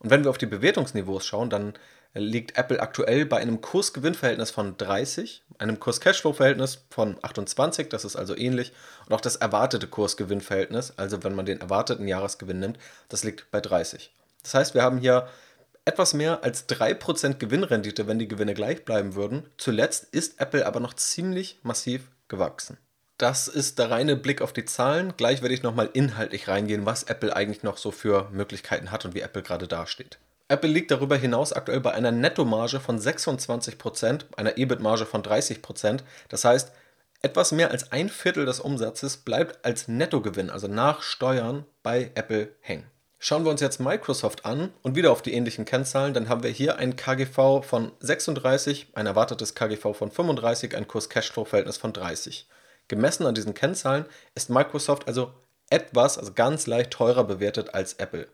Und 0.00 0.10
wenn 0.10 0.22
wir 0.22 0.28
auf 0.28 0.36
die 0.36 0.44
Bewertungsniveaus 0.44 1.24
schauen, 1.24 1.48
dann 1.48 1.72
liegt 2.14 2.56
Apple 2.56 2.80
aktuell 2.80 3.26
bei 3.26 3.38
einem 3.38 3.60
Kurs-Gewinn-Verhältnis 3.60 4.50
von 4.50 4.76
30, 4.76 5.42
einem 5.58 5.80
Kurs-Cashflow-Verhältnis 5.80 6.84
von 6.90 7.18
28, 7.22 7.88
das 7.88 8.04
ist 8.04 8.16
also 8.16 8.36
ähnlich, 8.36 8.72
und 9.06 9.14
auch 9.14 9.20
das 9.20 9.36
erwartete 9.36 9.88
Kurs-Gewinn-Verhältnis, 9.88 10.94
also 10.96 11.22
wenn 11.24 11.34
man 11.34 11.46
den 11.46 11.60
erwarteten 11.60 12.06
Jahresgewinn 12.06 12.60
nimmt, 12.60 12.78
das 13.08 13.24
liegt 13.24 13.50
bei 13.50 13.60
30. 13.60 14.12
Das 14.42 14.54
heißt, 14.54 14.74
wir 14.74 14.82
haben 14.82 14.98
hier 14.98 15.28
etwas 15.84 16.14
mehr 16.14 16.42
als 16.44 16.68
3% 16.68 17.34
Gewinnrendite, 17.34 18.06
wenn 18.06 18.18
die 18.18 18.28
Gewinne 18.28 18.54
gleich 18.54 18.84
bleiben 18.84 19.14
würden. 19.14 19.48
Zuletzt 19.58 20.04
ist 20.12 20.40
Apple 20.40 20.66
aber 20.66 20.80
noch 20.80 20.94
ziemlich 20.94 21.58
massiv 21.62 22.08
gewachsen. 22.28 22.78
Das 23.18 23.48
ist 23.48 23.78
der 23.78 23.90
reine 23.90 24.16
Blick 24.16 24.40
auf 24.42 24.52
die 24.52 24.64
Zahlen. 24.64 25.14
Gleich 25.16 25.42
werde 25.42 25.54
ich 25.54 25.62
nochmal 25.62 25.90
inhaltlich 25.92 26.48
reingehen, 26.48 26.86
was 26.86 27.04
Apple 27.04 27.36
eigentlich 27.36 27.62
noch 27.62 27.76
so 27.76 27.90
für 27.90 28.28
Möglichkeiten 28.32 28.90
hat 28.90 29.04
und 29.04 29.14
wie 29.14 29.20
Apple 29.20 29.42
gerade 29.42 29.68
dasteht. 29.68 30.18
Apple 30.54 30.70
liegt 30.70 30.92
darüber 30.92 31.16
hinaus 31.16 31.52
aktuell 31.52 31.80
bei 31.80 31.94
einer 31.94 32.12
Nettomarge 32.12 32.78
von 32.78 32.96
26%, 32.96 34.20
einer 34.36 34.56
EBIT-Marge 34.56 35.04
von 35.04 35.20
30%. 35.20 36.02
Das 36.28 36.44
heißt, 36.44 36.70
etwas 37.22 37.50
mehr 37.50 37.72
als 37.72 37.90
ein 37.90 38.08
Viertel 38.08 38.46
des 38.46 38.60
Umsatzes 38.60 39.16
bleibt 39.16 39.64
als 39.64 39.88
Nettogewinn, 39.88 40.50
also 40.50 40.68
nach 40.68 41.02
Steuern, 41.02 41.64
bei 41.82 42.12
Apple 42.14 42.50
hängen. 42.60 42.86
Schauen 43.18 43.42
wir 43.44 43.50
uns 43.50 43.62
jetzt 43.62 43.80
Microsoft 43.80 44.44
an 44.44 44.70
und 44.82 44.94
wieder 44.94 45.10
auf 45.10 45.22
die 45.22 45.32
ähnlichen 45.32 45.64
Kennzahlen, 45.64 46.14
dann 46.14 46.28
haben 46.28 46.44
wir 46.44 46.50
hier 46.50 46.78
ein 46.78 46.94
KGV 46.94 47.64
von 47.64 47.90
36, 47.98 48.92
ein 48.94 49.06
erwartetes 49.06 49.56
KGV 49.56 49.92
von 49.92 50.12
35, 50.12 50.76
ein 50.76 50.86
Kurs-Cashflow-Verhältnis 50.86 51.78
von 51.78 51.92
30. 51.92 52.46
Gemessen 52.86 53.26
an 53.26 53.34
diesen 53.34 53.54
Kennzahlen 53.54 54.04
ist 54.36 54.50
Microsoft 54.50 55.08
also 55.08 55.32
etwas, 55.68 56.16
also 56.16 56.32
ganz 56.32 56.68
leicht 56.68 56.92
teurer 56.92 57.24
bewertet 57.24 57.74
als 57.74 57.94
Apple. 57.94 58.28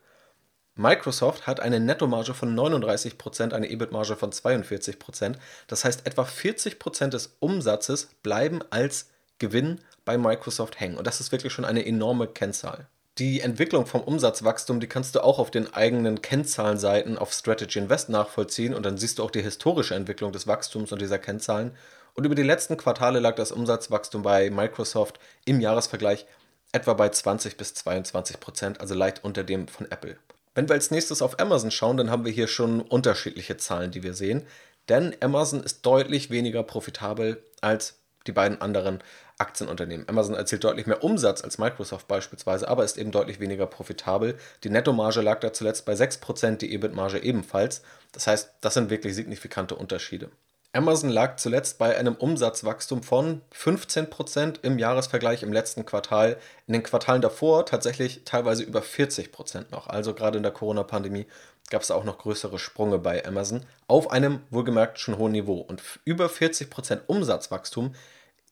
Microsoft 0.75 1.47
hat 1.47 1.59
eine 1.59 1.79
Nettomarge 1.79 2.33
von 2.33 2.55
39%, 2.57 3.53
eine 3.53 3.69
EBIT-Marge 3.69 4.15
von 4.15 4.31
42%. 4.31 5.35
Das 5.67 5.83
heißt, 5.83 6.07
etwa 6.07 6.23
40% 6.23 7.09
des 7.09 7.35
Umsatzes 7.39 8.09
bleiben 8.23 8.61
als 8.69 9.09
Gewinn 9.37 9.81
bei 10.05 10.17
Microsoft 10.17 10.79
hängen. 10.79 10.97
Und 10.97 11.07
das 11.07 11.19
ist 11.19 11.31
wirklich 11.31 11.51
schon 11.51 11.65
eine 11.65 11.85
enorme 11.85 12.27
Kennzahl. 12.27 12.87
Die 13.17 13.41
Entwicklung 13.41 13.85
vom 13.85 14.01
Umsatzwachstum, 14.01 14.79
die 14.79 14.87
kannst 14.87 15.15
du 15.15 15.23
auch 15.23 15.37
auf 15.37 15.51
den 15.51 15.73
eigenen 15.73 16.21
Kennzahlenseiten 16.21 17.17
auf 17.17 17.33
Strategy 17.33 17.79
Invest 17.79 18.07
nachvollziehen 18.07 18.73
und 18.73 18.85
dann 18.85 18.97
siehst 18.97 19.19
du 19.19 19.23
auch 19.23 19.31
die 19.31 19.41
historische 19.41 19.95
Entwicklung 19.95 20.31
des 20.31 20.47
Wachstums 20.47 20.93
und 20.93 21.01
dieser 21.01 21.19
Kennzahlen. 21.19 21.75
Und 22.13 22.25
über 22.25 22.35
die 22.35 22.43
letzten 22.43 22.77
Quartale 22.77 23.19
lag 23.19 23.35
das 23.35 23.51
Umsatzwachstum 23.51 24.23
bei 24.23 24.49
Microsoft 24.49 25.19
im 25.43 25.59
Jahresvergleich 25.59 26.25
etwa 26.71 26.93
bei 26.93 27.09
20 27.09 27.57
bis 27.57 27.73
22 27.73 28.39
Prozent, 28.39 28.79
also 28.79 28.95
leicht 28.95 29.23
unter 29.25 29.43
dem 29.43 29.67
von 29.67 29.91
Apple. 29.91 30.17
Wenn 30.53 30.67
wir 30.67 30.75
als 30.75 30.91
nächstes 30.91 31.21
auf 31.21 31.39
Amazon 31.39 31.71
schauen, 31.71 31.97
dann 31.97 32.09
haben 32.09 32.25
wir 32.25 32.31
hier 32.31 32.47
schon 32.47 32.81
unterschiedliche 32.81 33.57
Zahlen, 33.57 33.91
die 33.91 34.03
wir 34.03 34.13
sehen. 34.13 34.45
Denn 34.89 35.15
Amazon 35.21 35.63
ist 35.63 35.85
deutlich 35.85 36.29
weniger 36.29 36.63
profitabel 36.63 37.43
als 37.61 37.99
die 38.27 38.31
beiden 38.31 38.61
anderen 38.61 39.01
Aktienunternehmen. 39.37 40.07
Amazon 40.07 40.35
erzielt 40.35 40.63
deutlich 40.63 40.85
mehr 40.85 41.03
Umsatz 41.03 41.43
als 41.43 41.57
Microsoft 41.57 42.07
beispielsweise, 42.07 42.67
aber 42.67 42.83
ist 42.83 42.97
eben 42.97 43.11
deutlich 43.11 43.39
weniger 43.39 43.65
profitabel. 43.65 44.37
Die 44.63 44.69
Nettomarge 44.69 45.21
lag 45.21 45.39
da 45.39 45.53
zuletzt 45.53 45.85
bei 45.85 45.93
6%, 45.93 46.57
die 46.57 46.73
EBIT-Marge 46.73 47.19
ebenfalls. 47.23 47.81
Das 48.11 48.27
heißt, 48.27 48.51
das 48.61 48.73
sind 48.75 48.89
wirklich 48.89 49.15
signifikante 49.15 49.75
Unterschiede. 49.75 50.29
Amazon 50.73 51.09
lag 51.09 51.35
zuletzt 51.35 51.79
bei 51.79 51.97
einem 51.97 52.15
Umsatzwachstum 52.15 53.03
von 53.03 53.41
15% 53.53 54.63
im 54.63 54.79
Jahresvergleich 54.79 55.43
im 55.43 55.51
letzten 55.51 55.85
Quartal. 55.85 56.37
In 56.65 56.73
den 56.73 56.83
Quartalen 56.83 57.21
davor 57.21 57.65
tatsächlich 57.65 58.21
teilweise 58.23 58.63
über 58.63 58.79
40% 58.79 59.65
noch. 59.71 59.87
Also 59.87 60.13
gerade 60.13 60.37
in 60.37 60.43
der 60.43 60.53
Corona-Pandemie 60.53 61.27
gab 61.69 61.81
es 61.81 61.91
auch 61.91 62.05
noch 62.05 62.19
größere 62.19 62.57
Sprünge 62.57 62.99
bei 62.99 63.25
Amazon 63.25 63.65
auf 63.87 64.11
einem 64.11 64.43
wohlgemerkt 64.49 64.97
schon 64.97 65.17
hohen 65.17 65.33
Niveau. 65.33 65.59
Und 65.59 65.81
über 66.05 66.27
40% 66.27 67.01
Umsatzwachstum 67.07 67.93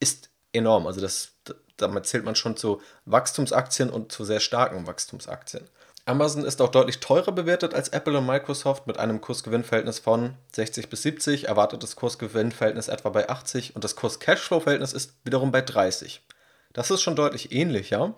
ist 0.01 0.29
enorm. 0.51 0.87
Also 0.87 0.99
das, 0.99 1.35
damit 1.77 2.05
zählt 2.05 2.25
man 2.25 2.35
schon 2.35 2.57
zu 2.57 2.81
Wachstumsaktien 3.05 3.89
und 3.89 4.11
zu 4.11 4.25
sehr 4.25 4.41
starken 4.41 4.87
Wachstumsaktien. 4.87 5.69
Amazon 6.09 6.43
ist 6.43 6.59
auch 6.59 6.69
deutlich 6.69 6.99
teurer 7.01 7.31
bewertet 7.31 7.75
als 7.75 7.89
Apple 7.89 8.17
und 8.17 8.25
Microsoft 8.25 8.87
mit 8.87 8.97
einem 8.97 9.21
Kursgewinnverhältnis 9.21 9.99
von 9.99 10.33
60 10.53 10.89
bis 10.89 11.03
70, 11.03 11.47
erwartetes 11.47 11.95
Kursgewinnverhältnis 11.95 12.87
etwa 12.87 13.09
bei 13.09 13.29
80 13.29 13.75
und 13.75 13.83
das 13.83 13.95
Kurs-Cashflow-Verhältnis 13.95 14.91
ist 14.91 15.13
wiederum 15.23 15.51
bei 15.51 15.61
30. 15.61 16.23
Das 16.73 16.89
ist 16.89 17.03
schon 17.03 17.15
deutlich 17.15 17.51
ähnlicher. 17.51 18.15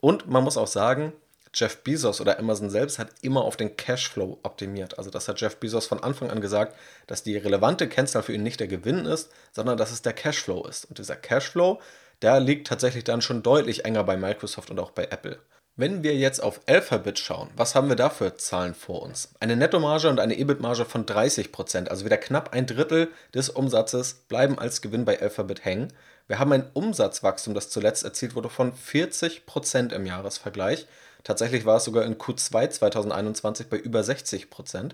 Und 0.00 0.26
man 0.30 0.42
muss 0.42 0.56
auch 0.56 0.68
sagen, 0.68 1.12
Jeff 1.52 1.84
Bezos 1.84 2.22
oder 2.22 2.38
Amazon 2.38 2.70
selbst 2.70 2.98
hat 2.98 3.10
immer 3.20 3.44
auf 3.44 3.58
den 3.58 3.76
Cashflow 3.76 4.38
optimiert. 4.42 4.96
Also 4.96 5.10
das 5.10 5.28
hat 5.28 5.38
Jeff 5.38 5.56
Bezos 5.56 5.84
von 5.86 6.02
Anfang 6.02 6.30
an 6.30 6.40
gesagt, 6.40 6.78
dass 7.06 7.22
die 7.22 7.36
relevante 7.36 7.90
Kennzahl 7.90 8.22
für 8.22 8.32
ihn 8.32 8.42
nicht 8.42 8.60
der 8.60 8.68
Gewinn 8.68 9.04
ist, 9.04 9.30
sondern 9.52 9.76
dass 9.76 9.92
es 9.92 10.00
der 10.00 10.14
Cashflow 10.14 10.66
ist. 10.66 10.86
Und 10.86 10.96
dieser 10.96 11.16
Cashflow, 11.16 11.78
der 12.22 12.40
liegt 12.40 12.66
tatsächlich 12.68 13.04
dann 13.04 13.20
schon 13.20 13.42
deutlich 13.42 13.84
enger 13.84 14.04
bei 14.04 14.16
Microsoft 14.16 14.70
und 14.70 14.80
auch 14.80 14.92
bei 14.92 15.04
Apple. 15.04 15.38
Wenn 15.78 16.02
wir 16.02 16.16
jetzt 16.16 16.42
auf 16.42 16.62
Alphabet 16.64 17.18
schauen, 17.18 17.50
was 17.54 17.74
haben 17.74 17.90
wir 17.90 17.96
da 17.96 18.08
für 18.08 18.34
Zahlen 18.34 18.74
vor 18.74 19.02
uns? 19.02 19.34
Eine 19.40 19.56
Nettomarge 19.56 20.08
und 20.08 20.18
eine 20.20 20.38
EBIT-Marge 20.38 20.86
von 20.86 21.04
30%, 21.04 21.88
also 21.88 22.06
wieder 22.06 22.16
knapp 22.16 22.54
ein 22.54 22.66
Drittel 22.66 23.10
des 23.34 23.50
Umsatzes 23.50 24.14
bleiben 24.14 24.58
als 24.58 24.80
Gewinn 24.80 25.04
bei 25.04 25.20
Alphabet 25.20 25.66
hängen. 25.66 25.92
Wir 26.28 26.38
haben 26.38 26.52
ein 26.52 26.70
Umsatzwachstum, 26.72 27.52
das 27.52 27.68
zuletzt 27.68 28.04
erzielt 28.04 28.34
wurde, 28.34 28.48
von 28.48 28.72
40% 28.72 29.92
im 29.92 30.06
Jahresvergleich. 30.06 30.86
Tatsächlich 31.24 31.66
war 31.66 31.76
es 31.76 31.84
sogar 31.84 32.06
in 32.06 32.16
Q2 32.16 32.70
2021 32.70 33.68
bei 33.68 33.76
über 33.76 34.00
60%. 34.00 34.92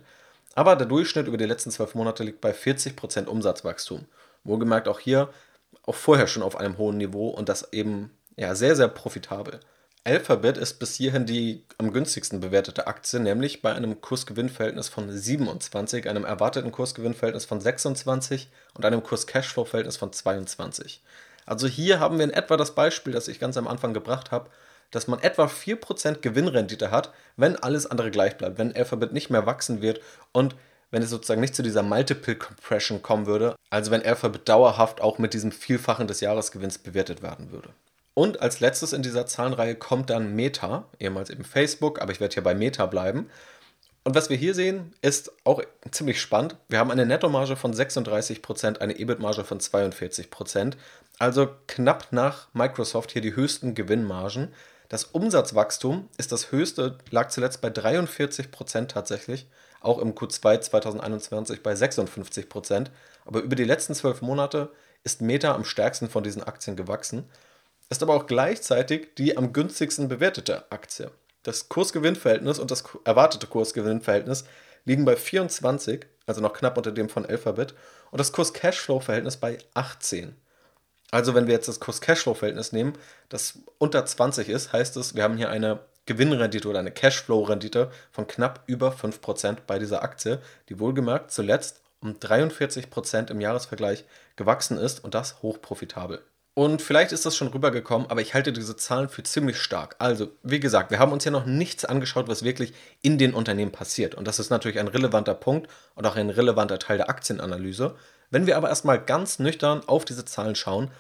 Aber 0.57 0.75
der 0.75 0.89
Durchschnitt 0.89 1.29
über 1.29 1.37
die 1.37 1.47
letzten 1.47 1.71
zwölf 1.71 1.95
Monate 1.95 2.25
liegt 2.25 2.41
bei 2.41 2.51
40% 2.51 3.27
Umsatzwachstum. 3.27 4.07
Wohlgemerkt 4.43 4.89
auch 4.89 4.99
hier, 4.99 5.29
auch 5.87 5.95
vorher 5.95 6.27
schon 6.27 6.43
auf 6.43 6.57
einem 6.57 6.77
hohen 6.77 6.97
Niveau 6.97 7.29
und 7.29 7.49
das 7.49 7.73
eben 7.73 8.11
ja, 8.35 8.57
sehr, 8.57 8.75
sehr 8.75 8.89
profitabel. 8.89 9.61
Alphabet 10.05 10.57
ist 10.57 10.81
bis 10.81 10.97
hierhin 10.97 11.27
die 11.27 11.65
am 11.79 11.93
günstigsten 11.93 12.41
bewertete 12.41 12.89
Aktie, 12.89 13.21
nämlich 13.21 13.63
bei 13.63 13.73
einem 13.73 14.01
Kursgewinnverhältnis 14.01 14.89
von 14.89 15.09
27, 15.09 16.09
einem 16.09 16.25
erwarteten 16.25 16.73
Kursgewinnverhältnis 16.73 17.45
von 17.45 17.61
26 17.61 18.49
und 18.75 18.85
einem 18.85 19.05
Kurs-Cashflow-Verhältnis 19.05 19.97
von 19.97 20.13
22. 20.13 21.05
Also 21.47 21.69
hier 21.69 22.01
haben 22.01 22.19
wir 22.19 22.25
in 22.25 22.33
etwa 22.33 22.57
das 22.57 22.75
Beispiel, 22.75 23.13
das 23.13 23.29
ich 23.29 23.39
ganz 23.39 23.57
am 23.57 23.69
Anfang 23.69 23.95
gebracht 23.95 24.33
habe, 24.33 24.51
dass 24.91 25.07
man 25.07 25.21
etwa 25.21 25.45
4% 25.45 26.19
Gewinnrendite 26.19 26.91
hat, 26.91 27.13
wenn 27.37 27.55
alles 27.55 27.87
andere 27.87 28.11
gleich 28.11 28.37
bleibt, 28.37 28.59
wenn 28.59 28.75
Alphabet 28.75 29.13
nicht 29.13 29.31
mehr 29.31 29.47
wachsen 29.47 29.83
wird 29.83 30.01
und 30.33 30.57
wenn 30.91 31.05
es 31.05 31.11
sozusagen 31.11 31.41
nicht 31.41 31.55
zu 31.55 31.63
dieser 31.63 31.85
Multiple 31.85 32.35
Compression 32.35 33.03
kommen 33.03 33.27
würde, 33.27 33.55
also 33.71 33.93
wenn 33.93 34.05
Alphabet 34.05 34.49
dauerhaft 34.49 35.01
auch 35.01 35.19
mit 35.19 35.33
diesem 35.33 35.53
Vielfachen 35.53 36.09
des 36.09 36.21
Jahresgewinns 36.21 36.79
bewertet 36.79 37.23
werden 37.23 37.53
würde. 37.53 37.69
Und 38.15 38.41
als 38.43 38.61
letztes 38.61 38.93
in 38.93 39.03
dieser 39.03 39.27
Zahlenreihe 39.27 39.75
kommt 39.75 40.11
dann 40.11 40.35
Meta, 40.35 40.87
ehemals 40.99 41.31
eben 41.31 41.45
Facebook, 41.45 42.01
aber 42.01 42.13
ich 42.13 42.21
werde 42.21 42.35
hier 42.35 42.43
bei 42.43 42.55
Meta 42.55 42.87
bleiben. 42.87 43.31
Und 44.05 44.15
was 44.15 44.31
wir 44.31 44.37
hier 44.37 44.55
sehen, 44.55 44.93
ist 45.01 45.33
auch 45.45 45.63
ziemlich 45.91 46.21
spannend. 46.21 46.57
Wir 46.69 46.79
haben 46.79 46.91
eine 46.91 47.07
Nettomarge 47.07 47.57
von 47.57 47.73
36%, 47.73 48.79
eine 48.79 48.99
EBIT-Marge 48.99 49.45
von 49.45 49.61
42%, 49.61 50.75
also 51.19 51.49
knapp 51.69 52.09
nach 52.11 52.49
Microsoft 52.53 53.13
hier 53.13 53.23
die 53.23 53.37
höchsten 53.37 53.75
Gewinnmargen. 53.75 54.53
Das 54.89 55.05
Umsatzwachstum 55.05 56.09
ist 56.19 56.33
das 56.33 56.53
höchste, 56.53 56.99
lag 57.11 57.29
zuletzt 57.29 57.61
bei 57.63 57.69
43% 57.69 58.89
tatsächlich, 58.89 59.47
auch 59.81 59.99
im 59.99 60.15
Q2 60.15 60.61
2021 60.61 61.63
bei 61.63 61.73
56%. 61.73 62.89
Aber 63.25 63.41
über 63.41 63.57
die 63.57 63.65
letzten 63.65 63.95
zwölf 63.95 64.21
Monate 64.21 64.71
ist 65.05 65.23
Meta 65.23 65.55
am 65.55 65.65
stärksten 65.65 66.11
von 66.11 66.25
diesen 66.25 66.43
Aktien 66.43 66.77
gewachsen 66.77 67.25
ist 67.93 68.03
aber 68.03 68.15
auch 68.15 68.27
gleichzeitig 68.27 69.15
die 69.17 69.37
am 69.37 69.53
günstigsten 69.53 70.09
bewertete 70.09 70.71
Aktie. 70.71 71.11
Das 71.43 71.69
Kursgewinnverhältnis 71.69 72.59
und 72.59 72.71
das 72.71 72.85
erwartete 73.05 73.47
Kursgewinnverhältnis 73.47 74.45
liegen 74.85 75.05
bei 75.05 75.17
24, 75.17 76.07
also 76.27 76.41
noch 76.41 76.53
knapp 76.53 76.77
unter 76.77 76.93
dem 76.93 77.09
von 77.09 77.27
Alphabet, 77.27 77.75
und 78.11 78.19
das 78.19 78.33
Kurs-Cashflow-Verhältnis 78.33 79.37
bei 79.37 79.59
18. 79.75 80.37
Also 81.11 81.35
wenn 81.35 81.47
wir 81.47 81.55
jetzt 81.55 81.69
das 81.69 81.81
Kurs-Cashflow-Verhältnis 81.81 82.73
nehmen, 82.73 82.95
das 83.29 83.59
unter 83.79 84.05
20 84.05 84.49
ist, 84.49 84.73
heißt 84.73 84.97
es, 84.97 85.15
wir 85.15 85.23
haben 85.23 85.37
hier 85.37 85.51
eine 85.51 85.81
Gewinnrendite 86.07 86.69
oder 86.69 86.79
eine 86.79 86.91
Cashflow-Rendite 86.91 87.91
von 88.11 88.27
knapp 88.27 88.63
über 88.67 88.93
5% 88.93 89.59
bei 89.67 89.79
dieser 89.79 90.03
Aktie, 90.03 90.41
die 90.69 90.81
wohlgemerkt 90.81 91.31
zuletzt 91.31 91.81
um 92.01 92.15
43% 92.15 93.31
im 93.31 93.41
Jahresvergleich 93.41 94.05
gewachsen 94.37 94.79
ist 94.79 95.05
und 95.05 95.15
das 95.15 95.43
hochprofitabel. 95.43 96.23
Und 96.55 96.83
vielleicht 96.83 97.13
ist 97.13 97.25
das 97.25 97.35
schon 97.35 97.49
rübergekommen, 97.49 98.11
aber 98.11 98.21
ich 98.21 98.35
halte 98.35 98.53
diese 98.53 98.77
Zahlen 98.77 99.09
für 99.09 99.23
ziemlich 99.23 99.57
stark. 99.57 99.97
Also, 99.99 100.33
wie 100.43 100.61
gesagt, 100.61 100.91
wir 100.91 100.99
haben 100.99 101.13
uns 101.13 101.25
ja 101.25 101.31
noch 101.31 101.47
nichts 101.47 101.87
angeschaut, 101.87 102.29
was 102.29 102.43
wirklich 102.43 102.75
in 103.01 103.17
den 103.17 103.33
Unternehmen 103.33 103.73
passiert. 103.73 104.15
Und 104.15 104.29
das 104.29 104.39
ist 104.39 104.51
natürlich 104.51 104.79
ein 104.79 104.89
relevanter 104.89 105.35
Punkt 105.35 105.71
und 105.95 106.07
auch 106.07 106.17
ein 106.17 106.29
relevanter 106.29 106.79
Teil 106.79 106.99
der 106.99 107.09
Aktienanalyse. 107.09 107.97
Wenn 108.31 108.47
wir 108.47 108.59
aber 108.59 108.69
erstmal 108.69 109.03
ganz 109.03 109.39
nüchtern 109.39 109.83
auf 109.87 110.05
diese 110.05 110.27
Zahlen 110.27 110.55
schauen, 110.55 110.91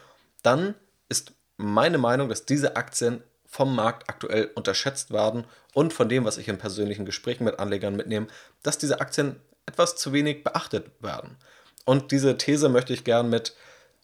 dann 0.42 0.75
ist 1.11 1.32
meine 1.59 1.99
Meinung, 1.99 2.30
dass 2.30 2.47
diese 2.47 2.76
Aktien 2.76 3.23
vom 3.47 3.76
Markt 3.76 4.09
aktuell 4.09 4.50
unterschätzt 4.54 5.11
werden 5.11 5.44
und 5.75 5.92
von 5.92 6.09
dem, 6.09 6.25
was 6.25 6.38
ich 6.38 6.49
in 6.49 6.56
persönlichen 6.56 7.04
Gesprächen 7.04 7.44
mit 7.44 7.59
Anlegern 7.59 7.94
mitnehme, 7.94 8.26
dass 8.62 8.78
diese 8.78 9.02
Aktien 9.02 9.37
etwas 9.66 9.97
zu 9.97 10.14
wenig 10.14 10.44
beachtet 10.44 10.90
werden. 11.00 11.37
Und 11.85 12.11
diese 12.11 12.38
These 12.38 12.71
möchte 12.71 12.94
ich 12.94 13.04
gern 13.04 13.28
mit 13.28 13.54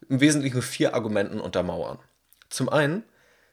im 0.08 0.20
Wesentlichen 0.20 0.62
vier 0.62 0.94
Argumenten 0.94 1.40
untermauern. 1.40 1.98
Zum 2.48 2.68
einen, 2.68 3.02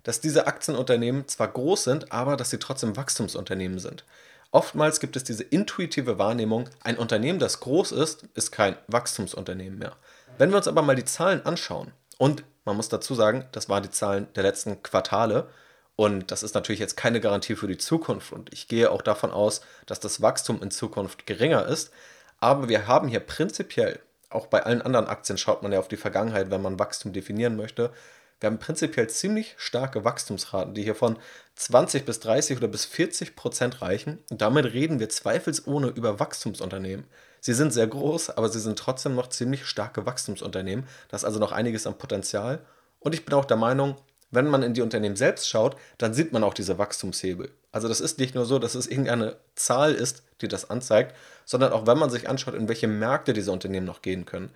dass 0.04 0.22
diese 0.22 0.48
Aktienunternehmen 0.48 1.28
zwar 1.28 1.48
groß 1.48 1.84
sind, 1.84 2.12
aber 2.12 2.38
dass 2.38 2.50
sie 2.52 2.60
trotzdem 2.60 2.96
Wachstumsunternehmen 2.96 3.80
sind. 3.80 4.06
Oftmals 4.52 5.00
gibt 5.00 5.16
es 5.16 5.24
diese 5.24 5.44
intuitive 5.44 6.18
Wahrnehmung, 6.18 6.70
ein 6.82 6.98
Unternehmen, 6.98 7.40
das 7.40 7.60
groß 7.60 7.92
ist, 7.92 8.24
ist 8.36 8.52
kein 8.52 8.78
Wachstumsunternehmen 8.88 9.80
mehr. 9.80 9.96
Wenn 10.38 10.52
wir 10.52 10.58
uns 10.58 10.68
aber 10.68 10.82
mal 10.82 10.96
die 10.96 11.06
Zahlen 11.06 11.46
anschauen 11.46 11.92
und 12.18 12.44
Man 12.66 12.76
muss 12.76 12.90
dazu 12.90 13.14
sagen, 13.14 13.46
das 13.52 13.70
waren 13.70 13.84
die 13.84 13.92
Zahlen 13.92 14.28
der 14.36 14.44
letzten 14.44 14.82
Quartale. 14.82 15.48
Und 15.96 16.32
das 16.32 16.44
ist 16.44 16.56
natürlich 16.56 16.80
jetzt 16.80 16.98
keine 16.98 17.22
Garantie 17.22 17.56
für 17.56 17.68
die 17.68 17.78
Zukunft. 17.78 18.34
Und 18.34 18.52
ich 18.52 18.68
gehe 18.68 18.92
auch 18.92 19.02
davon 19.02 19.32
aus, 19.32 19.62
dass 19.86 20.00
das 20.00 20.22
Wachstum 20.22 20.62
in 20.62 20.72
Zukunft 20.72 21.26
geringer 21.26 21.66
ist. 21.68 21.92
Aber 22.40 22.68
wir 22.68 22.88
haben 22.88 23.08
hier 23.08 23.22
prinzipiell, 23.22 24.00
auch 24.30 24.48
bei 24.48 24.64
allen 24.64 24.82
anderen 24.82 25.08
Aktien 25.08 25.38
schaut 25.38 25.64
man 25.64 25.72
ja 25.72 25.80
auf 25.80 25.88
die 25.88 25.98
Vergangenheit, 25.98 26.50
wenn 26.52 26.62
man 26.62 26.80
Wachstum 26.80 27.14
definieren 27.14 27.56
möchte, 27.56 27.92
wir 28.40 28.48
haben 28.48 28.60
prinzipiell 28.60 29.10
ziemlich 29.10 29.56
starke 29.58 30.04
Wachstumsraten, 30.04 30.74
die 30.74 30.84
hier 30.84 30.96
von 30.96 31.18
20 31.56 32.06
bis 32.06 32.20
30 32.20 32.58
oder 32.58 32.68
bis 32.68 32.84
40 32.86 33.36
Prozent 33.36 33.82
reichen. 33.82 34.20
Und 34.30 34.42
damit 34.42 34.66
reden 34.74 35.00
wir 35.00 35.10
zweifelsohne 35.10 35.88
über 35.88 36.20
Wachstumsunternehmen. 36.20 37.06
Sie 37.40 37.54
sind 37.54 37.72
sehr 37.72 37.88
groß, 37.88 38.32
aber 38.32 38.50
sie 38.50 38.60
sind 38.60 38.78
trotzdem 38.78 39.16
noch 39.16 39.28
ziemlich 39.28 39.66
starke 39.66 40.06
Wachstumsunternehmen. 40.06 40.86
Da 41.08 41.16
ist 41.16 41.24
also 41.24 41.40
noch 41.40 41.54
einiges 41.54 41.88
an 41.88 41.98
Potenzial. 41.98 42.60
Und 43.00 43.14
ich 43.14 43.26
bin 43.26 43.34
auch 43.36 43.46
der 43.46 43.58
Meinung, 43.58 43.96
wenn 44.32 44.48
man 44.48 44.64
in 44.64 44.74
die 44.74 44.82
Unternehmen 44.82 45.16
selbst 45.16 45.48
schaut, 45.48 45.78
dann 45.98 46.14
sieht 46.14 46.34
man 46.34 46.44
auch 46.44 46.54
diese 46.54 46.78
Wachstumshebel. 46.78 47.52
Also 47.76 47.90
das 47.90 48.00
ist 48.00 48.20
nicht 48.20 48.36
nur 48.36 48.46
so, 48.46 48.58
dass 48.58 48.74
es 48.74 48.88
irgendeine 48.88 49.36
Zahl 49.56 49.94
ist, 49.96 50.24
die 50.40 50.48
das 50.48 50.70
anzeigt, 50.70 51.14
sondern 51.44 51.74
auch 51.74 51.86
wenn 51.86 51.98
man 51.98 52.10
sich 52.10 52.30
anschaut, 52.30 52.54
in 52.54 52.70
welche 52.70 52.88
Märkte 52.88 53.34
diese 53.34 53.52
Unternehmen 53.52 53.86
noch 53.86 54.02
gehen 54.02 54.26
können, 54.26 54.50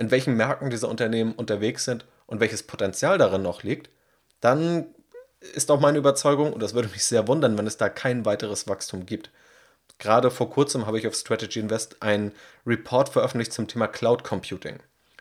in 0.00 0.10
welchen 0.10 0.34
Märkten 0.34 0.68
diese 0.68 0.88
Unternehmen 0.88 1.32
unterwegs 1.32 1.84
sind 1.84 2.06
und 2.26 2.40
welches 2.40 2.64
Potenzial 2.64 3.18
darin 3.18 3.42
noch 3.42 3.62
liegt, 3.62 3.88
dann 4.40 4.86
ist 5.38 5.70
auch 5.70 5.78
meine 5.78 5.98
Überzeugung, 5.98 6.52
und 6.52 6.60
das 6.60 6.74
würde 6.74 6.88
mich 6.88 7.04
sehr 7.04 7.28
wundern, 7.28 7.56
wenn 7.56 7.68
es 7.68 7.76
da 7.76 7.88
kein 7.88 8.24
weiteres 8.24 8.66
Wachstum 8.66 9.06
gibt. 9.06 9.30
Gerade 10.00 10.32
vor 10.32 10.50
kurzem 10.50 10.88
habe 10.88 10.98
ich 10.98 11.06
auf 11.06 11.14
Strategy 11.14 11.60
Invest 11.60 12.02
einen 12.02 12.32
Report 12.66 13.08
veröffentlicht 13.10 13.52
zum 13.52 13.68
Thema 13.68 13.86
Cloud 13.86 14.24
Computing. 14.24 14.80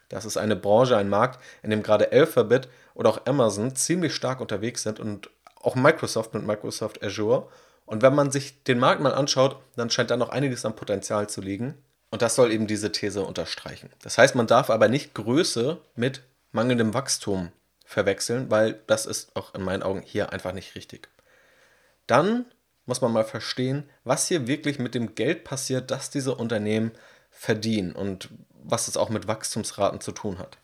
Das 0.09 0.25
ist 0.25 0.37
eine 0.37 0.55
Branche, 0.55 0.97
ein 0.97 1.09
Markt, 1.09 1.39
in 1.61 1.69
dem 1.69 1.83
gerade 1.83 2.11
Alphabet 2.11 2.69
oder 2.95 3.11
auch 3.11 3.27
Amazon 3.27 3.75
ziemlich 3.75 4.15
stark 4.15 4.41
unterwegs 4.41 4.81
sind 4.81 4.99
und 4.99 5.29
auch 5.65 5.75
Microsoft 5.75 6.33
mit 6.33 6.45
Microsoft 6.45 7.03
Azure. 7.03 7.47
Und 7.85 8.01
wenn 8.01 8.15
man 8.15 8.31
sich 8.31 8.63
den 8.63 8.79
Markt 8.79 9.01
mal 9.01 9.13
anschaut, 9.13 9.57
dann 9.75 9.89
scheint 9.89 10.11
da 10.11 10.17
noch 10.17 10.29
einiges 10.29 10.65
an 10.65 10.75
Potenzial 10.75 11.29
zu 11.29 11.41
liegen. 11.41 11.75
Und 12.11 12.21
das 12.21 12.35
soll 12.35 12.51
eben 12.51 12.67
diese 12.67 12.91
These 12.91 13.23
unterstreichen. 13.23 13.89
Das 14.01 14.17
heißt, 14.17 14.35
man 14.35 14.47
darf 14.47 14.69
aber 14.69 14.87
nicht 14.87 15.13
Größe 15.13 15.79
mit 15.95 16.23
mangelndem 16.51 16.93
Wachstum 16.93 17.51
verwechseln, 17.85 18.49
weil 18.49 18.79
das 18.87 19.05
ist 19.05 19.35
auch 19.35 19.53
in 19.53 19.61
meinen 19.61 19.83
Augen 19.83 20.01
hier 20.01 20.31
einfach 20.31 20.53
nicht 20.53 20.75
richtig. 20.75 21.09
Dann 22.07 22.45
muss 22.85 23.01
man 23.01 23.11
mal 23.11 23.23
verstehen, 23.23 23.89
was 24.03 24.27
hier 24.27 24.47
wirklich 24.47 24.79
mit 24.79 24.95
dem 24.95 25.15
Geld 25.15 25.43
passiert, 25.43 25.91
das 25.91 26.09
diese 26.09 26.35
Unternehmen 26.35 26.91
verdienen 27.31 27.93
und 27.93 28.29
was 28.63 28.87
es 28.87 28.97
auch 28.97 29.09
mit 29.09 29.27
Wachstumsraten 29.27 30.01
zu 30.01 30.11
tun 30.11 30.39
hat. 30.39 30.57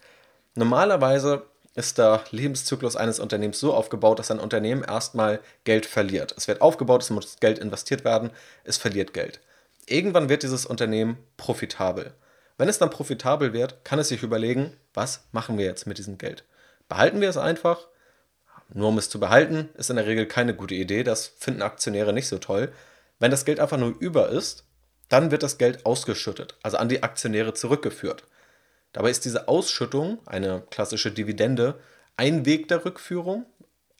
Normalerweise 0.56 1.44
ist 1.76 1.98
der 1.98 2.24
Lebenszyklus 2.32 2.96
eines 2.96 3.20
Unternehmens 3.20 3.60
so 3.60 3.74
aufgebaut, 3.74 4.20
dass 4.20 4.32
ein 4.32 4.40
Unternehmen 4.40 4.84
erstmal 4.84 5.40
Geld 5.64 5.86
verliert. 5.86 6.34
Es 6.38 6.48
wird 6.48 6.62
aufgebaut, 6.62 7.04
es 7.04 7.10
muss 7.10 7.38
Geld 7.40 7.60
investiert 7.60 8.04
werden, 8.04 8.32
es 8.64 8.78
verliert 8.78 9.14
Geld. 9.14 9.40
Irgendwann 9.86 10.30
wird 10.30 10.44
dieses 10.44 10.66
Unternehmen 10.66 11.18
profitabel. 11.38 12.14
Wenn 12.58 12.70
es 12.70 12.78
dann 12.78 12.90
profitabel 12.90 13.54
wird, 13.54 13.84
kann 13.86 14.00
es 14.00 14.10
sich 14.10 14.22
überlegen, 14.22 14.78
was 14.94 15.26
machen 15.32 15.58
wir 15.58 15.66
jetzt 15.66 15.88
mit 15.88 15.98
diesem 15.98 16.18
Geld? 16.18 16.44
Behalten 16.90 17.22
wir 17.22 17.30
es 17.30 17.38
einfach? 17.38 17.88
Nur 18.74 18.90
um 18.90 18.98
es 18.98 19.10
zu 19.10 19.20
behalten, 19.20 19.70
ist 19.76 19.90
in 19.90 19.96
der 19.96 20.06
Regel 20.06 20.26
keine 20.26 20.54
gute 20.54 20.76
Idee. 20.76 21.04
Das 21.04 21.28
finden 21.28 21.62
Aktionäre 21.62 22.14
nicht 22.14 22.28
so 22.28 22.38
toll. 22.38 22.72
Wenn 23.20 23.32
das 23.32 23.46
Geld 23.46 23.60
einfach 23.60 23.78
nur 23.78 23.96
über 24.00 24.30
ist, 24.30 24.66
dann 25.10 25.32
wird 25.32 25.44
das 25.44 25.58
Geld 25.58 25.86
ausgeschüttet, 25.86 26.56
also 26.64 26.78
an 26.78 26.88
die 26.88 27.04
Aktionäre 27.04 27.54
zurückgeführt. 27.54 28.24
Dabei 28.94 29.10
ist 29.10 29.26
diese 29.26 29.48
Ausschüttung, 29.48 30.20
eine 30.26 30.64
klassische 30.70 31.12
Dividende, 31.12 31.80
ein 32.18 32.46
Weg 32.46 32.68
der 32.68 32.84
Rückführung. 32.86 33.46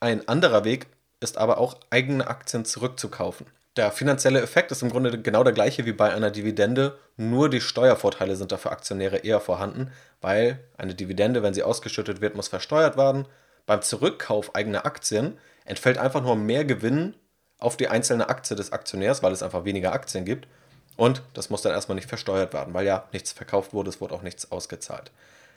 Ein 0.00 0.28
anderer 0.28 0.64
Weg 0.64 0.86
ist 1.20 1.38
aber 1.38 1.58
auch 1.58 1.76
eigene 1.90 2.26
Aktien 2.26 2.64
zurückzukaufen. 2.64 3.46
Der 3.76 3.90
finanzielle 3.90 4.42
Effekt 4.42 4.70
ist 4.70 4.82
im 4.82 4.90
Grunde 4.90 5.18
genau 5.22 5.44
der 5.44 5.54
gleiche 5.54 5.86
wie 5.86 5.92
bei 5.92 6.12
einer 6.12 6.30
Dividende, 6.30 6.98
nur 7.16 7.48
die 7.48 7.62
Steuervorteile 7.62 8.36
sind 8.36 8.52
da 8.52 8.58
für 8.58 8.70
Aktionäre 8.70 9.18
eher 9.18 9.40
vorhanden, 9.40 9.90
weil 10.20 10.60
eine 10.76 10.94
Dividende, 10.94 11.42
wenn 11.42 11.54
sie 11.54 11.62
ausgeschüttet 11.62 12.20
wird, 12.20 12.36
muss 12.36 12.48
versteuert 12.48 12.98
werden. 12.98 13.26
Beim 13.64 13.80
Zurückkauf 13.80 14.54
eigener 14.54 14.84
Aktien 14.84 15.38
entfällt 15.64 15.96
einfach 15.96 16.22
nur 16.22 16.36
mehr 16.36 16.66
Gewinn 16.66 17.14
auf 17.58 17.78
die 17.78 17.88
einzelne 17.88 18.28
Aktie 18.28 18.56
des 18.56 18.72
Aktionärs, 18.72 19.22
weil 19.22 19.32
es 19.32 19.42
einfach 19.42 19.64
weniger 19.64 19.92
Aktien 19.94 20.26
gibt. 20.26 20.48
Und 20.96 21.22
das 21.34 21.50
muss 21.50 21.62
dann 21.62 21.72
erstmal 21.72 21.96
nicht 21.96 22.08
versteuert 22.08 22.52
werden, 22.52 22.74
weil 22.74 22.86
ja 22.86 23.08
nichts 23.12 23.32
verkauft 23.32 23.72
wurde, 23.72 23.90
es 23.90 24.00
wurde 24.00 24.14
auch 24.14 24.22
nichts 24.22 24.52
ausgezahlt. 24.52 25.10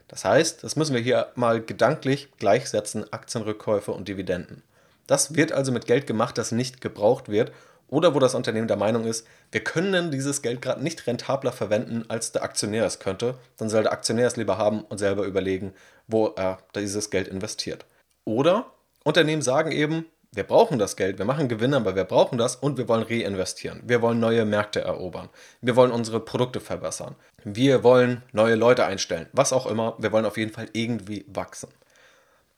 Das 0.08 0.24
heißt, 0.24 0.64
das 0.64 0.76
müssen 0.76 0.94
wir 0.94 1.02
hier 1.02 1.32
mal 1.36 1.62
gedanklich 1.62 2.30
gleichsetzen, 2.38 3.12
Aktienrückkäufe 3.12 3.92
und 3.92 4.08
Dividenden. 4.08 4.64
Das 5.08 5.36
wird 5.36 5.52
also 5.52 5.72
mit 5.72 5.86
Geld 5.88 6.08
gemacht, 6.08 6.38
das 6.38 6.52
nicht 6.52 6.82
gebraucht 6.82 7.30
wird 7.30 7.52
oder 7.88 8.16
wo 8.16 8.20
das 8.20 8.36
Unternehmen 8.36 8.68
der 8.68 8.78
Meinung 8.78 9.06
ist, 9.06 9.28
wir 9.52 9.64
können 9.64 10.12
dieses 10.12 10.42
Geld 10.42 10.62
gerade 10.62 10.84
nicht 10.84 11.06
rentabler 11.06 11.52
verwenden, 11.52 12.06
als 12.08 12.32
der 12.32 12.44
Aktionär 12.44 12.86
es 12.86 13.00
könnte, 13.00 13.36
dann 13.58 13.70
soll 13.70 13.84
der 13.84 13.92
Aktionär 13.92 14.28
es 14.28 14.38
lieber 14.38 14.58
haben 14.58 14.82
und 14.82 14.98
selber 14.98 15.26
überlegen, 15.26 15.74
wo 16.08 16.28
er 16.36 16.60
dieses 16.76 17.10
Geld 17.10 17.28
investiert. 17.28 17.86
Oder 18.26 18.72
Unternehmen 19.04 19.44
sagen 19.44 19.72
eben, 19.72 20.06
wir 20.36 20.44
brauchen 20.44 20.80
das 20.80 20.96
Geld, 20.96 21.18
wir 21.18 21.26
machen 21.26 21.48
Gewinne, 21.48 21.78
aber 21.78 21.96
wir 21.96 22.04
brauchen 22.04 22.38
das 22.38 22.56
und 22.56 22.78
wir 22.78 22.88
wollen 22.88 23.04
reinvestieren. 23.04 23.82
Wir 23.86 24.02
wollen 24.02 24.20
neue 24.20 24.46
Märkte 24.46 24.82
erobern. 24.82 25.30
Wir 25.62 25.76
wollen 25.76 25.92
unsere 25.92 26.20
Produkte 26.20 26.60
verbessern. 26.60 27.16
Wir 27.44 27.84
wollen 27.84 28.22
neue 28.34 28.56
Leute 28.56 28.86
einstellen. 28.86 29.28
Was 29.32 29.54
auch 29.54 29.66
immer, 29.66 29.96
wir 29.98 30.12
wollen 30.12 30.26
auf 30.26 30.38
jeden 30.38 30.52
Fall 30.52 30.68
irgendwie 30.74 31.26
wachsen. 31.28 31.70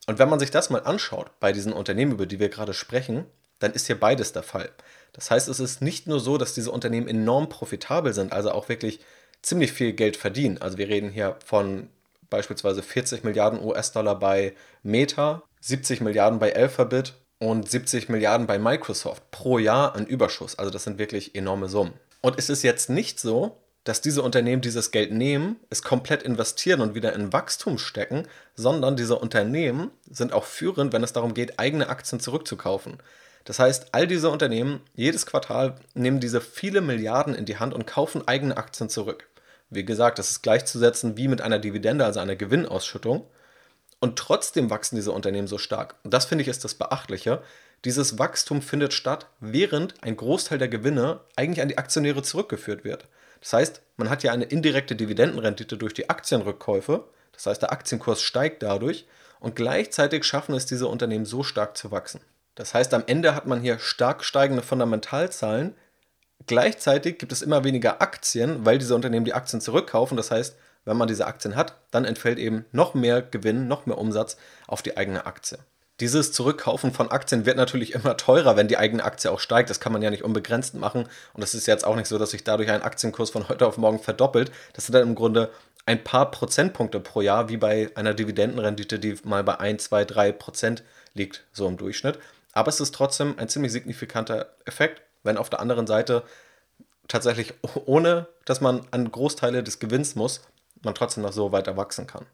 Und 0.08 0.18
wenn 0.20 0.30
man 0.30 0.40
sich 0.40 0.52
das 0.52 0.70
mal 0.70 0.84
anschaut 0.84 1.30
bei 1.40 1.52
diesen 1.52 1.74
Unternehmen, 1.74 2.13
über 2.13 2.26
die 2.26 2.40
wir 2.40 2.50
gerade 2.50 2.74
sprechen, 2.74 3.26
dann 3.60 3.74
ist 3.74 3.88
hier 3.88 4.00
beides 4.00 4.32
der 4.32 4.44
Fall. 4.44 4.70
Das 5.13 5.30
heißt, 5.30 5.48
es 5.48 5.60
ist 5.60 5.82
nicht 5.82 6.08
nur 6.08 6.20
so, 6.20 6.38
dass 6.38 6.54
diese 6.54 6.72
Unternehmen 6.72 7.08
enorm 7.08 7.50
profitabel 7.50 8.13
sind, 8.13 8.34
also 8.34 8.52
auch 8.52 8.70
wirklich 8.70 9.00
ziemlich 9.42 9.72
viel 9.72 9.94
Geld 9.94 10.18
verdienen. 10.18 10.60
Also 10.60 10.78
wir 10.78 10.88
reden 10.88 11.10
hier 11.10 11.36
von 11.46 11.90
beispielsweise 12.30 12.82
40 12.82 13.24
Milliarden 13.24 13.63
US-Dollar 13.63 14.18
bei 14.18 14.54
Meta, 14.84 15.44
70 15.62 16.02
Milliarden 16.02 16.40
bei 16.40 16.56
Alphabet 16.56 17.13
und 17.39 17.69
70 17.69 18.10
Milliarden 18.10 18.47
bei 18.47 18.58
Microsoft 18.58 19.30
pro 19.32 19.60
Jahr 19.60 19.95
an 19.95 20.06
Überschuss. 20.06 20.58
Also 20.58 20.71
das 20.71 20.84
sind 20.84 20.97
wirklich 20.97 21.36
enorme 21.36 21.69
Summen. 21.69 21.93
Und 22.21 22.38
es 22.38 22.50
ist 22.50 22.63
jetzt 22.63 22.89
nicht 22.89 23.19
so, 23.19 23.58
dass 23.84 24.02
diese 24.02 24.21
Unternehmen 24.21 24.62
dieses 24.62 24.91
Geld 24.91 25.13
nehmen, 25.13 25.56
es 25.69 25.82
komplett 25.82 26.23
investieren 26.23 26.82
und 26.82 26.93
wieder 26.93 27.13
in 27.13 27.32
Wachstum 27.32 27.78
stecken, 27.78 28.28
sondern 28.56 28.97
diese 28.97 29.17
Unternehmen 29.17 29.91
sind 30.10 30.34
auch 30.34 30.43
führend, 30.43 30.91
wenn 30.91 31.04
es 31.04 31.13
darum 31.13 31.34
geht, 31.34 31.58
eigene 31.58 31.88
Aktien 31.88 32.19
zurückzukaufen. 32.19 32.97
Das 33.45 33.60
heißt, 33.60 33.88
all 33.93 34.08
diese 34.08 34.30
Unternehmen, 34.30 34.82
jedes 34.93 35.26
Quartal 35.26 35.76
nehmen 35.93 36.19
diese 36.19 36.41
viele 36.41 36.82
Milliarden 36.82 37.34
in 37.34 37.45
die 37.45 37.60
Hand 37.60 37.73
und 37.73 37.88
kaufen 37.88 38.28
eigene 38.28 38.58
Aktien 38.58 38.89
zurück. 38.89 39.30
Wie 39.69 39.86
gesagt, 39.86 40.19
das 40.19 40.32
ist 40.32 40.43
gleichzusetzen 40.43 41.15
wie 41.15 41.30
mit 41.30 41.39
einer 41.41 41.60
Dividende, 41.60 42.04
also 42.04 42.19
einer 42.19 42.36
Gewinnausschüttung. 42.36 43.26
Und 44.00 44.20
trotzdem 44.20 44.70
wachsen 44.70 44.96
diese 44.96 45.12
Unternehmen 45.12 45.48
so 45.48 45.58
stark. 45.58 45.96
Und 46.04 46.14
das 46.14 46.26
finde 46.26 46.44
ich 46.44 46.48
ist 46.48 46.64
das 46.64 46.76
Beachtliche. 46.76 47.42
Dieses 47.86 48.20
Wachstum 48.20 48.62
findet 48.62 48.94
statt, 48.94 49.28
während 49.40 49.96
ein 50.04 50.18
Großteil 50.18 50.58
der 50.58 50.68
Gewinne 50.68 51.22
eigentlich 51.36 51.62
an 51.62 51.68
die 51.68 51.78
Aktionäre 51.78 52.22
zurückgeführt 52.24 52.84
wird. 52.84 53.06
Das 53.40 53.54
heißt, 53.54 53.82
man 53.98 54.10
hat 54.10 54.24
ja 54.24 54.32
eine 54.32 54.46
indirekte 54.46 54.96
Dividendenrendite 54.96 55.78
durch 55.78 55.94
die 55.94 56.10
Aktienrückkäufe. 56.10 57.06
Das 57.34 57.46
heißt, 57.46 57.62
der 57.62 57.72
Aktienkurs 57.72 58.22
steigt 58.22 58.64
dadurch. 58.64 59.08
Und 59.40 59.56
gleichzeitig 59.56 60.24
schaffen 60.24 60.56
es 60.56 60.66
diese 60.66 60.88
Unternehmen 60.88 61.26
so 61.26 61.44
stark 61.44 61.78
zu 61.78 61.92
wachsen. 61.92 62.22
Das 62.56 62.74
heißt, 62.74 62.94
am 62.96 63.04
Ende 63.06 63.36
hat 63.36 63.46
man 63.46 63.62
hier 63.62 63.78
stark 63.78 64.24
steigende 64.24 64.64
Fundamentalzahlen. 64.64 65.76
Gleichzeitig 66.48 67.20
gibt 67.20 67.32
es 67.32 67.44
immer 67.44 67.64
weniger 67.64 68.02
Aktien, 68.02 68.66
weil 68.66 68.80
diese 68.80 68.96
Unternehmen 68.96 69.26
die 69.26 69.34
Aktien 69.34 69.62
zurückkaufen. 69.62 70.18
Das 70.18 70.32
heißt, 70.32 70.56
wenn 70.88 70.97
man 70.97 71.08
diese 71.08 71.28
Aktien 71.28 71.56
hat, 71.56 71.76
dann 71.91 72.06
entfällt 72.06 72.39
eben 72.39 72.65
noch 72.71 72.93
mehr 72.93 73.21
Gewinn, 73.21 73.67
noch 73.67 73.86
mehr 73.86 73.97
Umsatz 73.97 74.38
auf 74.67 74.82
die 74.82 74.97
eigene 74.97 75.26
Aktie. 75.26 75.60
Dieses 76.00 76.32
Zurückkaufen 76.32 76.93
von 76.93 77.10
Aktien 77.10 77.45
wird 77.45 77.58
natürlich 77.58 77.93
immer 77.93 78.17
teurer, 78.17 78.56
wenn 78.56 78.67
die 78.67 78.78
eigene 78.78 79.04
Aktie 79.04 79.32
auch 79.32 79.39
steigt. 79.39 79.69
Das 79.69 79.80
kann 79.80 79.91
man 79.91 80.04
ja 80.04 80.12
nicht 80.12 80.23
unbegrenzt 80.23 80.76
machen. 80.76 81.10
Und 81.34 81.43
es 81.43 81.56
ist 81.56 81.65
jetzt 81.65 81.86
auch 81.86 81.95
nicht 81.95 82.08
so, 82.08 82.19
dass 82.19 82.32
sich 82.32 82.43
dadurch 82.43 82.69
ein 82.69 82.84
Aktienkurs 82.84 83.32
von 83.32 83.50
heute 83.50 83.65
auf 83.65 83.78
morgen 83.78 84.00
verdoppelt. 84.00 84.52
Das 84.73 84.86
sind 84.86 84.93
dann 84.93 85.08
im 85.08 85.15
Grunde 85.15 85.50
ein 85.88 86.04
paar 86.04 86.30
Prozentpunkte 86.30 87.00
pro 87.00 87.21
Jahr, 87.21 87.50
wie 87.50 87.58
bei 87.58 87.89
einer 87.95 88.13
Dividendenrendite, 88.13 89.00
die 89.00 89.17
mal 89.23 89.43
bei 89.43 89.60
1, 89.60 89.86
2, 89.86 90.06
3 90.06 90.32
Prozent 90.34 90.84
liegt, 91.15 91.45
so 91.52 91.67
im 91.67 91.78
Durchschnitt. 91.78 92.19
Aber 92.54 92.69
es 92.69 92.80
ist 92.80 92.93
trotzdem 92.93 93.36
ein 93.39 93.50
ziemlich 93.50 93.71
signifikanter 93.71 94.54
Effekt, 94.65 95.02
wenn 95.23 95.38
auf 95.38 95.50
der 95.50 95.60
anderen 95.60 95.88
Seite 95.88 96.23
tatsächlich 97.08 97.54
ohne, 97.86 98.28
dass 98.45 98.62
man 98.62 98.82
an 98.91 99.12
Großteile 99.12 99.63
des 99.63 99.80
Gewinns 99.80 100.15
muss, 100.15 100.41
man 100.84 100.96
trotzdem 100.96 101.24
noch 101.24 101.34
so 101.34 101.52
weiter 101.52 101.78
wachsen 101.78 102.08
kann. 102.08 102.26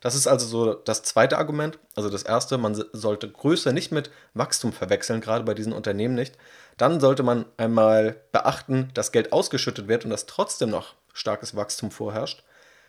Das 0.00 0.14
ist 0.14 0.26
also 0.26 0.46
so 0.46 0.74
das 0.74 1.02
zweite 1.02 1.38
Argument. 1.38 1.78
Also 1.94 2.08
das 2.08 2.22
erste, 2.22 2.56
man 2.56 2.82
sollte 2.92 3.30
Größe 3.30 3.72
nicht 3.72 3.92
mit 3.92 4.10
Wachstum 4.34 4.72
verwechseln, 4.72 5.20
gerade 5.20 5.44
bei 5.44 5.54
diesen 5.54 5.74
Unternehmen 5.74 6.14
nicht. 6.14 6.36
Dann 6.78 7.00
sollte 7.00 7.22
man 7.22 7.44
einmal 7.58 8.16
beachten, 8.32 8.90
dass 8.94 9.12
Geld 9.12 9.32
ausgeschüttet 9.32 9.88
wird 9.88 10.04
und 10.04 10.10
dass 10.10 10.26
trotzdem 10.26 10.70
noch 10.70 10.94
starkes 11.12 11.54
Wachstum 11.54 11.90
vorherrscht. 11.90 12.42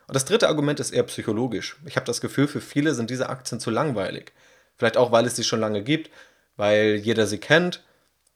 Und 0.08 0.16
das 0.16 0.26
dritte 0.26 0.48
Argument 0.48 0.80
ist 0.80 0.92
eher 0.92 1.04
psychologisch. 1.04 1.78
Ich 1.86 1.98
habe 1.98 2.06
das 2.06 2.22
Gefühl, 2.22 2.48
für 2.48 2.62
viele 2.62 2.94
sind 2.94 3.10
diese 3.10 3.30
Aktien 3.30 3.60
zu 3.60 3.70
langweilig. 3.70 4.32
Vielleicht 4.78 4.98
auch, 4.98 5.12
weil 5.12 5.26
es 5.26 5.36
sie 5.36 5.44
schon 5.44 5.60
lange 5.60 5.84
gibt, 5.84 6.10
weil 6.56 6.96
jeder 6.96 7.28
sie 7.28 7.38
kennt, 7.38 7.84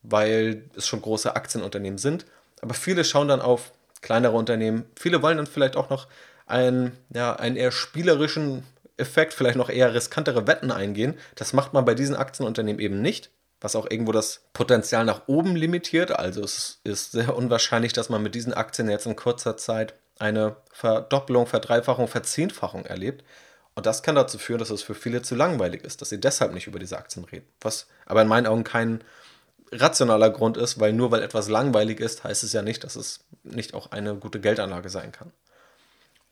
weil 0.04 0.70
es 0.76 0.88
schon 0.88 1.02
große 1.02 1.36
Aktienunternehmen 1.36 1.98
sind. 1.98 2.26
Aber 2.62 2.74
viele 2.74 3.04
schauen 3.04 3.28
dann 3.30 3.42
auf 3.42 3.72
kleinere 4.02 4.36
Unternehmen. 4.36 4.86
Viele 4.96 5.22
wollen 5.22 5.38
dann 5.38 5.48
vielleicht 5.48 5.76
auch 5.76 5.90
noch 5.90 6.08
einen, 6.46 6.98
ja, 7.14 7.36
einen 7.36 7.56
eher 7.56 7.72
spielerischen 7.72 8.64
Effekt, 8.98 9.34
vielleicht 9.34 9.58
noch 9.58 9.70
eher 9.70 9.94
riskantere 9.94 10.48
Wetten 10.48 10.72
eingehen. 10.72 11.16
Das 11.36 11.54
macht 11.54 11.74
man 11.74 11.86
bei 11.86 11.96
diesen 11.96 12.16
Aktienunternehmen 12.16 12.80
eben 12.80 13.02
nicht, 13.02 13.30
was 13.60 13.76
auch 13.76 13.90
irgendwo 13.90 14.12
das 14.12 14.44
Potenzial 14.54 15.06
nach 15.06 15.28
oben 15.28 15.56
limitiert. 15.56 16.12
Also 16.12 16.42
es 16.44 16.80
ist 16.84 17.12
sehr 17.12 17.36
unwahrscheinlich, 17.36 17.94
dass 17.94 18.10
man 18.10 18.24
mit 18.24 18.36
diesen 18.36 18.54
Aktien 18.54 18.90
jetzt 18.90 19.06
in 19.06 19.16
kurzer 19.16 19.58
Zeit 19.58 19.96
eine 20.18 20.56
Verdoppelung, 20.72 21.46
Verdreifachung, 21.48 22.08
Verzehnfachung 22.08 22.86
erlebt. 22.86 23.24
Und 23.76 23.86
das 23.86 24.04
kann 24.04 24.16
dazu 24.16 24.38
führen, 24.38 24.60
dass 24.60 24.70
es 24.70 24.84
für 24.84 24.96
viele 24.96 25.22
zu 25.22 25.36
langweilig 25.36 25.84
ist, 25.84 26.02
dass 26.02 26.10
sie 26.10 26.22
deshalb 26.22 26.54
nicht 26.54 26.68
über 26.68 26.80
diese 26.80 26.98
Aktien 26.98 27.26
reden. 27.26 27.48
Was 27.60 27.88
aber 28.06 28.22
in 28.22 28.30
meinen 28.30 28.48
Augen 28.48 28.64
kein 28.64 29.04
rationaler 29.74 30.30
Grund 30.30 30.56
ist, 30.56 30.80
weil 30.80 30.94
nur 30.94 31.12
weil 31.12 31.22
etwas 31.22 31.50
langweilig 31.50 32.00
ist, 32.00 32.24
heißt 32.24 32.44
es 32.44 32.54
ja 32.54 32.62
nicht, 32.62 32.86
dass 32.86 32.96
es 32.96 33.20
nicht 33.44 33.74
auch 33.74 33.92
eine 33.92 34.16
gute 34.16 34.40
Geldanlage 34.40 34.88
sein 34.90 35.12
kann. 35.12 35.34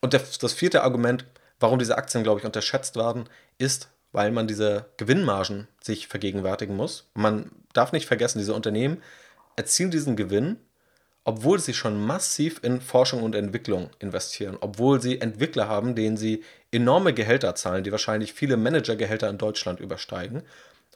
Und 0.04 0.14
das 0.14 0.54
vierte 0.54 0.84
Argument, 0.84 1.26
warum 1.60 1.80
diese 1.80 1.98
Aktien, 1.98 2.24
glaube 2.24 2.40
ich, 2.40 2.46
unterschätzt 2.46 2.96
werden, 2.96 3.24
ist, 3.58 3.90
weil 4.12 4.32
man 4.32 4.48
diese 4.48 4.86
Gewinnmargen 4.98 5.68
sich 5.82 6.08
vergegenwärtigen 6.08 6.76
muss. 6.76 7.10
Man 7.16 7.50
darf 7.74 7.92
nicht 7.94 8.06
vergessen, 8.06 8.38
diese 8.38 8.54
Unternehmen 8.54 9.02
erzielen 9.56 9.90
diesen 9.90 10.16
Gewinn 10.16 10.58
obwohl 11.26 11.60
sie 11.60 11.74
schon 11.74 12.06
massiv 12.06 12.60
in 12.64 12.82
Forschung 12.82 13.24
und 13.24 13.36
Entwicklung 13.36 13.90
investieren, 14.00 14.58
obwohl 14.60 15.02
sie 15.02 15.22
Entwickler 15.22 15.70
haben, 15.70 15.96
denen 15.96 16.18
sie 16.18 16.44
enorme 16.72 17.14
Gehälter 17.14 17.56
zahlen, 17.56 17.84
die 17.84 17.92
wahrscheinlich 17.92 18.34
viele 18.34 18.58
Managergehälter 18.58 19.30
in 19.30 19.38
Deutschland 19.38 19.80
übersteigen. 19.80 20.44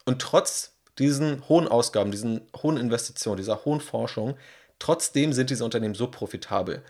Und 0.06 0.22
trotz 0.22 0.74
diesen 1.00 1.48
hohen 1.48 1.67
Ausgaben, 1.67 2.12
diesen 2.12 2.41
hohen 2.62 2.78
Investitionen, 2.78 3.38
dieser 3.38 3.63
hohen 3.63 3.80
Forschung, 3.80 4.36
trotzdem 4.80 5.32
sind 5.32 5.50
diese 5.50 5.63
Unternehmen 5.63 5.96
so 5.96 6.08
profitabel. 6.08 6.84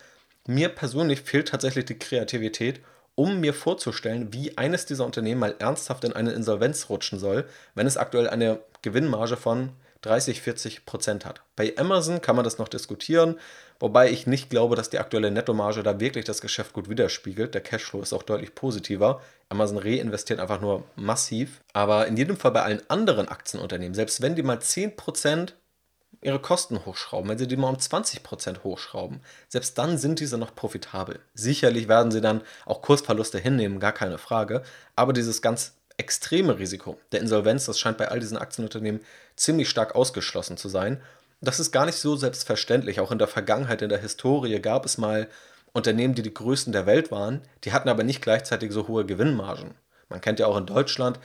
Mir 0.48 0.70
persönlich 0.70 1.22
fehlt 1.22 1.50
tatsächlich 1.50 1.86
die 1.86 2.00
Kreativität, 2.00 2.82
um 3.16 3.40
mir 3.40 3.54
vorzustellen, 3.54 4.34
wie 4.34 4.58
eines 4.58 4.86
dieser 4.86 5.06
Unternehmen 5.06 5.42
mal 5.42 5.56
ernsthaft 5.60 6.06
in 6.06 6.14
eine 6.14 6.32
Insolvenz 6.32 6.90
rutschen 6.90 7.20
soll, 7.20 7.46
wenn 7.76 7.86
es 7.86 7.98
aktuell 7.98 8.30
eine 8.30 8.60
Gewinnmarge 8.82 9.36
von 9.36 9.72
30, 10.04 10.42
40 10.42 10.86
Prozent 10.86 11.26
hat. 11.26 11.42
Bei 11.56 11.74
Amazon 11.78 12.22
kann 12.22 12.36
man 12.36 12.46
das 12.46 12.60
noch 12.60 12.70
diskutieren, 12.70 13.40
wobei 13.80 14.10
ich 14.10 14.26
nicht 14.26 14.50
glaube, 14.50 14.78
dass 14.78 14.90
die 14.90 15.00
aktuelle 15.00 15.32
Nettomarge 15.32 15.84
da 15.84 16.00
wirklich 16.00 16.24
das 16.24 16.40
Geschäft 16.40 16.72
gut 16.72 16.90
widerspiegelt. 16.90 17.54
Der 17.54 17.62
Cashflow 17.62 18.02
ist 18.02 18.14
auch 18.14 18.24
deutlich 18.24 18.56
positiver. 18.56 19.22
Amazon 19.50 19.80
reinvestiert 19.80 20.40
einfach 20.40 20.62
nur 20.62 20.86
massiv. 20.96 21.62
Aber 21.74 22.08
in 22.08 22.16
jedem 22.16 22.38
Fall 22.38 22.52
bei 22.52 22.62
allen 22.62 22.90
anderen 22.90 23.28
Aktienunternehmen, 23.28 23.96
selbst 23.96 24.22
wenn 24.22 24.36
die 24.36 24.44
mal 24.44 24.62
10 24.62 24.96
Prozent 24.96 25.56
ihre 26.22 26.40
Kosten 26.40 26.86
hochschrauben, 26.86 27.30
wenn 27.30 27.38
sie 27.38 27.48
die 27.48 27.58
mal 27.58 27.70
um 27.70 27.78
20% 27.78 28.64
hochschrauben, 28.64 29.22
selbst 29.48 29.78
dann 29.78 29.98
sind 29.98 30.20
diese 30.20 30.38
noch 30.38 30.56
profitabel. 30.56 31.20
Sicherlich 31.34 31.88
werden 31.88 32.12
sie 32.12 32.22
dann 32.22 32.42
auch 32.66 32.82
Kursverluste 32.82 33.40
hinnehmen, 33.40 33.80
gar 33.80 33.92
keine 33.92 34.18
Frage, 34.18 34.64
aber 34.96 35.14
dieses 35.14 35.42
ganz 35.42 35.74
extreme 35.98 36.60
Risiko 36.60 36.98
der 37.12 37.22
Insolvenz, 37.22 37.66
das 37.66 37.80
scheint 37.80 37.98
bei 37.98 38.10
all 38.10 38.20
diesen 38.20 38.38
Aktienunternehmen 38.38 39.02
ziemlich 39.36 39.70
stark 39.70 39.96
ausgeschlossen 39.96 40.58
zu 40.58 40.70
sein. 40.70 41.02
Das 41.42 41.60
ist 41.60 41.72
gar 41.72 41.86
nicht 41.86 41.98
so 41.98 42.16
selbstverständlich. 42.16 43.00
Auch 43.00 43.12
in 43.12 43.20
der 43.20 43.28
Vergangenheit, 43.28 43.82
in 43.82 43.90
der 43.90 44.02
Historie 44.02 44.60
gab 44.60 44.86
es 44.86 44.98
mal 44.98 45.28
Unternehmen, 45.74 46.16
die 46.16 46.24
die 46.24 46.34
größten 46.34 46.74
der 46.74 46.86
Welt 46.86 47.12
waren, 47.12 47.42
die 47.64 47.74
hatten 47.74 47.90
aber 47.90 48.04
nicht 48.04 48.22
gleichzeitig 48.22 48.72
so 48.72 48.88
hohe 48.88 49.06
Gewinnmargen. 49.06 49.76
Man 50.10 50.22
kennt 50.22 50.40
ja 50.40 50.48
auch 50.48 50.58
in 50.58 50.66
Deutschland 50.66 51.20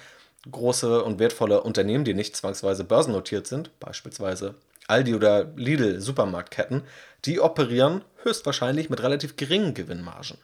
große 0.51 1.03
und 1.05 1.19
wertvolle 1.19 1.63
Unternehmen, 1.63 2.05
die 2.05 2.15
nicht 2.15 2.37
zwangsweise 2.37 2.85
börsennotiert 2.85 3.47
sind, 3.47 3.79
beispielsweise 3.79 4.55
Aldi 4.89 5.15
oder 5.15 5.53
Lidl 5.57 6.01
Supermarktketten, 6.01 6.83
die 7.25 7.41
operieren 7.41 8.05
höchstwahrscheinlich 8.23 8.91
mit 8.91 9.03
relativ 9.03 9.37
geringen 9.37 9.75
Gewinnmargen. 9.75 10.39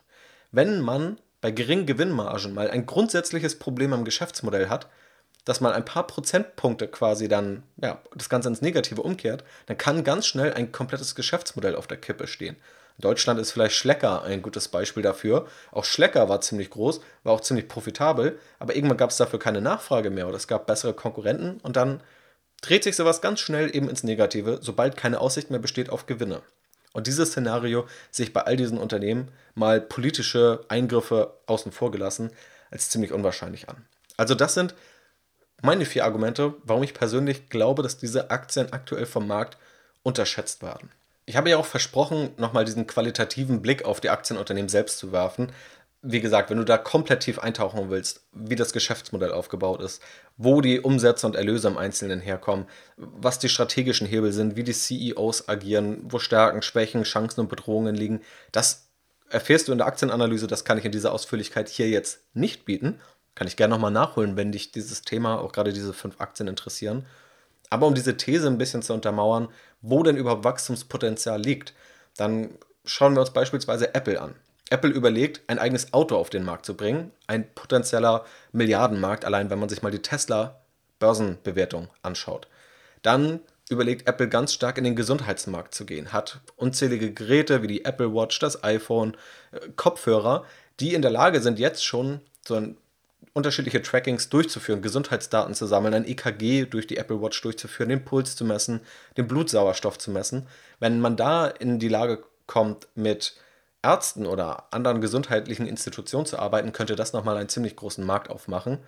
Wenn 0.50 0.80
man 0.80 1.18
bei 1.40 1.50
geringen 1.50 1.86
Gewinnmargen 1.86 2.54
mal 2.54 2.70
ein 2.70 2.86
grundsätzliches 2.86 3.58
Problem 3.58 3.92
am 3.92 4.04
Geschäftsmodell 4.04 4.68
hat, 4.68 4.88
dass 5.44 5.60
mal 5.60 5.72
ein 5.72 5.84
paar 5.84 6.06
Prozentpunkte 6.06 6.88
quasi 6.88 7.26
dann 7.26 7.62
ja, 7.80 8.02
das 8.14 8.28
Ganze 8.28 8.48
ins 8.48 8.60
Negative 8.60 9.00
umkehrt, 9.02 9.44
dann 9.66 9.78
kann 9.78 10.04
ganz 10.04 10.26
schnell 10.26 10.52
ein 10.52 10.72
komplettes 10.72 11.14
Geschäftsmodell 11.14 11.74
auf 11.74 11.86
der 11.86 11.96
Kippe 11.96 12.26
stehen. 12.26 12.56
In 12.98 13.02
Deutschland 13.02 13.38
ist 13.38 13.52
vielleicht 13.52 13.76
Schlecker 13.76 14.24
ein 14.24 14.42
gutes 14.42 14.68
Beispiel 14.68 15.02
dafür. 15.02 15.46
Auch 15.70 15.84
Schlecker 15.84 16.28
war 16.28 16.40
ziemlich 16.40 16.68
groß, 16.68 17.00
war 17.22 17.32
auch 17.32 17.40
ziemlich 17.40 17.68
profitabel, 17.68 18.38
aber 18.58 18.74
irgendwann 18.74 18.98
gab 18.98 19.10
es 19.10 19.16
dafür 19.16 19.38
keine 19.38 19.60
Nachfrage 19.60 20.10
mehr 20.10 20.26
oder 20.26 20.36
es 20.36 20.48
gab 20.48 20.66
bessere 20.66 20.94
Konkurrenten 20.94 21.60
und 21.62 21.76
dann 21.76 22.02
dreht 22.60 22.84
sich 22.84 22.96
sowas 22.96 23.20
ganz 23.20 23.40
schnell 23.40 23.74
eben 23.74 23.88
ins 23.88 24.02
Negative, 24.02 24.58
sobald 24.60 24.96
keine 24.96 25.20
Aussicht 25.20 25.50
mehr 25.50 25.60
besteht 25.60 25.90
auf 25.90 26.06
Gewinne. 26.06 26.42
Und 26.92 27.06
dieses 27.06 27.30
Szenario 27.30 27.86
sehe 28.10 28.26
ich 28.26 28.32
bei 28.32 28.42
all 28.42 28.56
diesen 28.56 28.78
Unternehmen 28.78 29.28
mal 29.54 29.80
politische 29.80 30.64
Eingriffe 30.68 31.34
außen 31.46 31.72
vor 31.72 31.90
gelassen 31.90 32.30
als 32.70 32.90
ziemlich 32.90 33.12
unwahrscheinlich 33.12 33.68
an. 33.68 33.84
Also 34.16 34.34
das 34.34 34.54
sind 34.54 34.74
meine 35.62 35.84
vier 35.84 36.04
Argumente, 36.04 36.54
warum 36.64 36.82
ich 36.82 36.94
persönlich 36.94 37.48
glaube, 37.48 37.82
dass 37.82 37.98
diese 37.98 38.30
Aktien 38.30 38.72
aktuell 38.72 39.06
vom 39.06 39.26
Markt 39.26 39.58
unterschätzt 40.02 40.62
werden. 40.62 40.90
Ich 41.26 41.36
habe 41.36 41.50
ja 41.50 41.58
auch 41.58 41.66
versprochen, 41.66 42.30
nochmal 42.38 42.64
diesen 42.64 42.86
qualitativen 42.86 43.60
Blick 43.60 43.84
auf 43.84 44.00
die 44.00 44.08
Aktienunternehmen 44.08 44.70
selbst 44.70 44.98
zu 44.98 45.12
werfen, 45.12 45.52
wie 46.10 46.22
gesagt, 46.22 46.48
wenn 46.48 46.56
du 46.56 46.64
da 46.64 46.78
komplett 46.78 47.20
tief 47.20 47.38
eintauchen 47.38 47.90
willst, 47.90 48.22
wie 48.32 48.56
das 48.56 48.72
Geschäftsmodell 48.72 49.30
aufgebaut 49.30 49.82
ist, 49.82 50.02
wo 50.38 50.62
die 50.62 50.80
Umsätze 50.80 51.26
und 51.26 51.36
Erlöse 51.36 51.68
im 51.68 51.76
Einzelnen 51.76 52.20
herkommen, 52.20 52.64
was 52.96 53.38
die 53.38 53.50
strategischen 53.50 54.06
Hebel 54.06 54.32
sind, 54.32 54.56
wie 54.56 54.64
die 54.64 54.72
CEOs 54.72 55.50
agieren, 55.50 56.00
wo 56.04 56.18
Stärken, 56.18 56.62
Schwächen, 56.62 57.02
Chancen 57.02 57.40
und 57.40 57.50
Bedrohungen 57.50 57.94
liegen, 57.94 58.22
das 58.52 58.88
erfährst 59.28 59.68
du 59.68 59.72
in 59.72 59.78
der 59.78 59.86
Aktienanalyse. 59.86 60.46
Das 60.46 60.64
kann 60.64 60.78
ich 60.78 60.86
in 60.86 60.92
dieser 60.92 61.12
Ausführlichkeit 61.12 61.68
hier 61.68 61.90
jetzt 61.90 62.20
nicht 62.32 62.64
bieten. 62.64 63.00
Kann 63.34 63.46
ich 63.46 63.56
gerne 63.56 63.74
nochmal 63.74 63.90
nachholen, 63.90 64.38
wenn 64.38 64.50
dich 64.50 64.72
dieses 64.72 65.02
Thema, 65.02 65.38
auch 65.38 65.52
gerade 65.52 65.74
diese 65.74 65.92
fünf 65.92 66.22
Aktien 66.22 66.48
interessieren. 66.48 67.04
Aber 67.68 67.86
um 67.86 67.94
diese 67.94 68.16
These 68.16 68.46
ein 68.46 68.56
bisschen 68.56 68.80
zu 68.80 68.94
untermauern, 68.94 69.48
wo 69.82 70.02
denn 70.02 70.16
überhaupt 70.16 70.44
Wachstumspotenzial 70.44 71.38
liegt, 71.38 71.74
dann 72.16 72.56
schauen 72.86 73.14
wir 73.14 73.20
uns 73.20 73.34
beispielsweise 73.34 73.94
Apple 73.94 74.22
an. 74.22 74.34
Apple 74.70 74.90
überlegt, 74.90 75.42
ein 75.46 75.58
eigenes 75.58 75.92
Auto 75.92 76.16
auf 76.16 76.30
den 76.30 76.44
Markt 76.44 76.66
zu 76.66 76.76
bringen. 76.76 77.12
Ein 77.26 77.52
potenzieller 77.54 78.24
Milliardenmarkt, 78.52 79.24
allein 79.24 79.50
wenn 79.50 79.58
man 79.58 79.68
sich 79.68 79.82
mal 79.82 79.90
die 79.90 80.02
Tesla-Börsenbewertung 80.02 81.88
anschaut. 82.02 82.48
Dann 83.02 83.40
überlegt 83.70 84.08
Apple 84.08 84.28
ganz 84.28 84.52
stark 84.52 84.78
in 84.78 84.84
den 84.84 84.96
Gesundheitsmarkt 84.96 85.74
zu 85.74 85.84
gehen, 85.84 86.12
hat 86.12 86.40
unzählige 86.56 87.12
Geräte 87.12 87.62
wie 87.62 87.66
die 87.66 87.84
Apple 87.84 88.14
Watch, 88.14 88.38
das 88.38 88.64
iPhone, 88.64 89.16
äh, 89.52 89.68
Kopfhörer, 89.76 90.44
die 90.80 90.94
in 90.94 91.02
der 91.02 91.10
Lage 91.10 91.40
sind, 91.40 91.58
jetzt 91.58 91.84
schon 91.84 92.20
so 92.46 92.74
unterschiedliche 93.34 93.82
Trackings 93.82 94.28
durchzuführen, 94.30 94.82
Gesundheitsdaten 94.82 95.54
zu 95.54 95.66
sammeln, 95.66 95.94
ein 95.94 96.06
EKG 96.06 96.66
durch 96.66 96.86
die 96.86 96.96
Apple 96.96 97.20
Watch 97.20 97.40
durchzuführen, 97.40 97.88
den 97.88 98.04
Puls 98.04 98.36
zu 98.36 98.44
messen, 98.44 98.80
den 99.16 99.28
Blutsauerstoff 99.28 99.98
zu 99.98 100.10
messen. 100.10 100.46
Wenn 100.80 101.00
man 101.00 101.16
da 101.16 101.46
in 101.46 101.78
die 101.78 101.88
Lage 101.88 102.22
kommt, 102.46 102.88
mit 102.94 103.36
Ärzten 103.82 104.26
oder 104.26 104.72
anderen 104.72 105.00
gesundheitlichen 105.00 105.66
Institutionen 105.66 106.26
zu 106.26 106.38
arbeiten, 106.38 106.72
könnte 106.72 106.96
das 106.96 107.12
nochmal 107.12 107.36
einen 107.36 107.48
ziemlich 107.48 107.76
großen 107.76 108.04
Markt 108.04 108.30
aufmachen. 108.30 108.78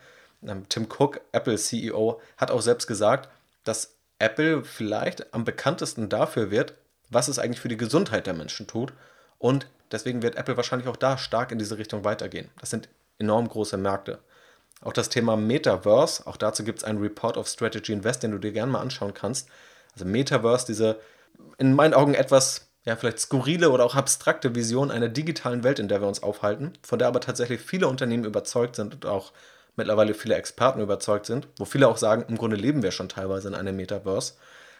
Ähm, 0.46 0.68
Tim 0.68 0.88
Cook, 0.90 1.20
Apple 1.32 1.56
CEO, 1.56 2.20
hat 2.36 2.50
auch 2.50 2.62
selbst 2.62 2.86
gesagt, 2.86 3.28
dass 3.64 3.94
Apple 4.18 4.64
vielleicht 4.64 5.32
am 5.32 5.44
bekanntesten 5.44 6.08
dafür 6.08 6.50
wird, 6.50 6.74
was 7.08 7.28
es 7.28 7.38
eigentlich 7.38 7.60
für 7.60 7.68
die 7.68 7.76
Gesundheit 7.76 8.26
der 8.26 8.34
Menschen 8.34 8.66
tut. 8.66 8.92
Und 9.38 9.66
deswegen 9.90 10.22
wird 10.22 10.36
Apple 10.36 10.56
wahrscheinlich 10.56 10.88
auch 10.88 10.96
da 10.96 11.18
stark 11.18 11.52
in 11.52 11.58
diese 11.58 11.78
Richtung 11.78 12.04
weitergehen. 12.04 12.50
Das 12.60 12.70
sind 12.70 12.88
enorm 13.18 13.48
große 13.48 13.76
Märkte. 13.76 14.18
Auch 14.82 14.92
das 14.92 15.08
Thema 15.08 15.36
Metaverse, 15.36 16.26
auch 16.26 16.36
dazu 16.36 16.64
gibt 16.64 16.78
es 16.78 16.84
einen 16.84 17.00
Report 17.00 17.36
of 17.36 17.48
Strategy 17.48 17.92
Invest, 17.92 18.22
den 18.22 18.30
du 18.30 18.38
dir 18.38 18.52
gerne 18.52 18.72
mal 18.72 18.80
anschauen 18.80 19.14
kannst. 19.14 19.48
Also 19.92 20.04
Metaverse, 20.04 20.66
diese 20.66 21.00
in 21.58 21.74
meinen 21.74 21.94
Augen 21.94 22.14
etwas 22.14 22.69
ja, 22.84 22.96
vielleicht 22.96 23.18
skurrile 23.18 23.70
oder 23.70 23.84
auch 23.84 23.94
abstrakte 23.94 24.54
Vision 24.54 24.90
einer 24.90 25.08
digitalen 25.08 25.64
Welt, 25.64 25.78
in 25.78 25.88
der 25.88 26.00
wir 26.00 26.08
uns 26.08 26.22
aufhalten, 26.22 26.72
von 26.82 26.98
der 26.98 27.08
aber 27.08 27.20
tatsächlich 27.20 27.60
viele 27.60 27.88
Unternehmen 27.88 28.24
überzeugt 28.24 28.76
sind 28.76 28.94
und 28.94 29.06
auch 29.06 29.32
mittlerweile 29.76 30.14
viele 30.14 30.34
Experten 30.34 30.80
überzeugt 30.80 31.26
sind, 31.26 31.46
wo 31.58 31.64
viele 31.64 31.88
auch 31.88 31.98
sagen, 31.98 32.24
im 32.28 32.38
Grunde 32.38 32.56
leben 32.56 32.82
wir 32.82 32.90
schon 32.90 33.08
teilweise 33.08 33.48
in 33.48 33.54
einem 33.54 33.76
Metaverse. 33.76 34.34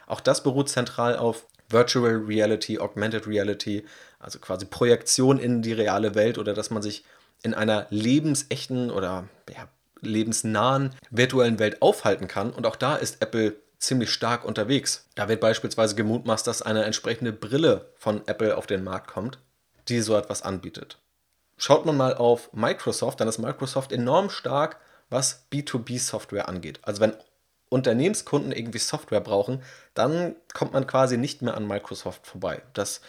Auch 0.07 0.19
das 0.19 0.43
beruht 0.43 0.69
zentral 0.69 1.15
auf 1.15 1.45
Virtual 1.69 2.23
Reality, 2.27 2.79
Augmented 2.79 3.27
Reality, 3.27 3.85
also 4.19 4.39
quasi 4.39 4.65
Projektion 4.65 5.39
in 5.39 5.61
die 5.61 5.73
reale 5.73 6.15
Welt 6.15 6.37
oder 6.37 6.53
dass 6.53 6.69
man 6.69 6.81
sich 6.81 7.05
in 7.43 7.53
einer 7.53 7.87
lebensechten 7.89 8.91
oder 8.91 9.27
ja, 9.49 9.67
lebensnahen 10.01 10.91
virtuellen 11.09 11.59
Welt 11.59 11.81
aufhalten 11.81 12.27
kann. 12.27 12.51
Und 12.51 12.65
auch 12.65 12.75
da 12.75 12.95
ist 12.95 13.21
Apple 13.21 13.55
ziemlich 13.81 14.11
stark 14.11 14.45
unterwegs. 14.45 15.07
Da 15.15 15.27
wird 15.27 15.41
beispielsweise 15.41 15.95
gemutmaßt, 15.95 16.47
dass 16.47 16.61
eine 16.61 16.85
entsprechende 16.85 17.33
Brille 17.33 17.91
von 17.95 18.25
Apple 18.27 18.55
auf 18.55 18.67
den 18.67 18.83
Markt 18.83 19.07
kommt, 19.07 19.39
die 19.89 19.99
so 19.99 20.15
etwas 20.15 20.43
anbietet. 20.43 20.99
Schaut 21.57 21.85
man 21.85 21.97
mal 21.97 22.15
auf 22.15 22.53
Microsoft, 22.53 23.19
dann 23.19 23.27
ist 23.27 23.39
Microsoft 23.39 23.91
enorm 23.91 24.29
stark, 24.29 24.77
was 25.09 25.45
B2B-Software 25.51 26.47
angeht. 26.47 26.79
Also 26.83 27.01
wenn 27.01 27.13
Unternehmenskunden 27.69 28.51
irgendwie 28.51 28.79
Software 28.79 29.21
brauchen, 29.21 29.63
dann 29.93 30.35
kommt 30.53 30.73
man 30.73 30.87
quasi 30.87 31.17
nicht 31.17 31.41
mehr 31.41 31.55
an 31.55 31.67
Microsoft 31.67 32.27
vorbei. 32.27 32.61
Das 32.73 33.01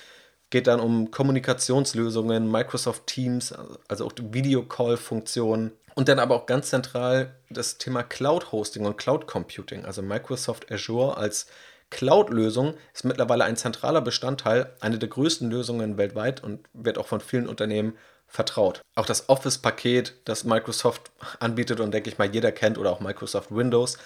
geht 0.50 0.66
dann 0.66 0.80
um 0.80 1.10
Kommunikationslösungen, 1.10 2.50
Microsoft 2.50 3.06
Teams, 3.06 3.54
also 3.88 4.06
auch 4.06 4.12
Videocall-Funktionen 4.18 5.72
und 5.94 6.08
dann 6.08 6.18
aber 6.18 6.34
auch 6.34 6.46
ganz 6.46 6.70
zentral 6.70 7.34
das 7.50 7.78
Thema 7.78 8.02
Cloud-Hosting 8.02 8.84
und 8.84 8.96
Cloud-Computing. 8.96 9.84
Also 9.84 10.02
Microsoft 10.02 10.70
Azure 10.70 11.16
als 11.16 11.46
Cloud-Lösung 11.90 12.74
ist 12.94 13.04
mittlerweile 13.04 13.44
ein 13.44 13.56
zentraler 13.56 14.00
Bestandteil, 14.00 14.72
eine 14.80 14.98
der 14.98 15.08
größten 15.08 15.50
Lösungen 15.50 15.98
weltweit 15.98 16.42
und 16.42 16.60
wird 16.72 16.98
auch 16.98 17.06
von 17.06 17.20
vielen 17.20 17.48
Unternehmen 17.48 17.96
vertraut. 18.26 18.80
Auch 18.94 19.04
das 19.04 19.28
Office-Paket, 19.28 20.14
das 20.24 20.44
Microsoft 20.44 21.10
anbietet 21.38 21.80
und 21.80 21.92
denke 21.92 22.08
ich 22.08 22.16
mal 22.16 22.32
jeder 22.32 22.50
kennt 22.50 22.78
oder 22.78 22.90
auch 22.90 23.00
Microsoft 23.00 23.54
Windows, 23.54 23.98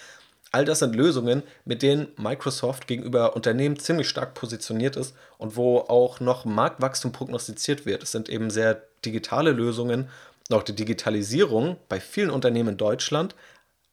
All 0.53 0.64
das 0.64 0.79
sind 0.79 0.94
Lösungen, 0.94 1.42
mit 1.64 1.83
denen 1.83 2.09
Microsoft 2.16 2.87
gegenüber 2.87 3.35
Unternehmen 3.35 3.79
ziemlich 3.79 4.09
stark 4.09 4.35
positioniert 4.35 4.96
ist 4.96 5.14
und 5.38 5.57
wo 5.57 5.81
auch 5.81 6.20
noch 6.20 6.44
Marktwachstum 6.44 7.12
prognostiziert 7.12 7.85
wird. 7.85 8.03
Es 8.03 8.12
sind 8.12 8.29
eben 8.29 8.51
sehr 8.51 8.83
digitale 9.05 9.51
Lösungen. 9.51 10.09
Auch 10.51 10.63
die 10.63 10.75
Digitalisierung 10.75 11.77
bei 11.89 12.01
vielen 12.01 12.31
Unternehmen 12.31 12.71
in 12.71 12.77
Deutschland, 12.77 13.35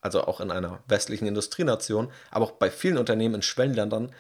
also 0.02 0.24
auch 0.24 0.40
in 0.40 0.52
einer 0.52 0.84
westlichen 0.88 1.28
Industrienation, 1.28 2.12
aber 2.30 2.46
auch 2.46 2.52
bei 2.52 2.70
vielen 2.70 2.98
Unternehmen 2.98 3.36
in 3.36 3.42
Schwellenländern, 3.42 4.14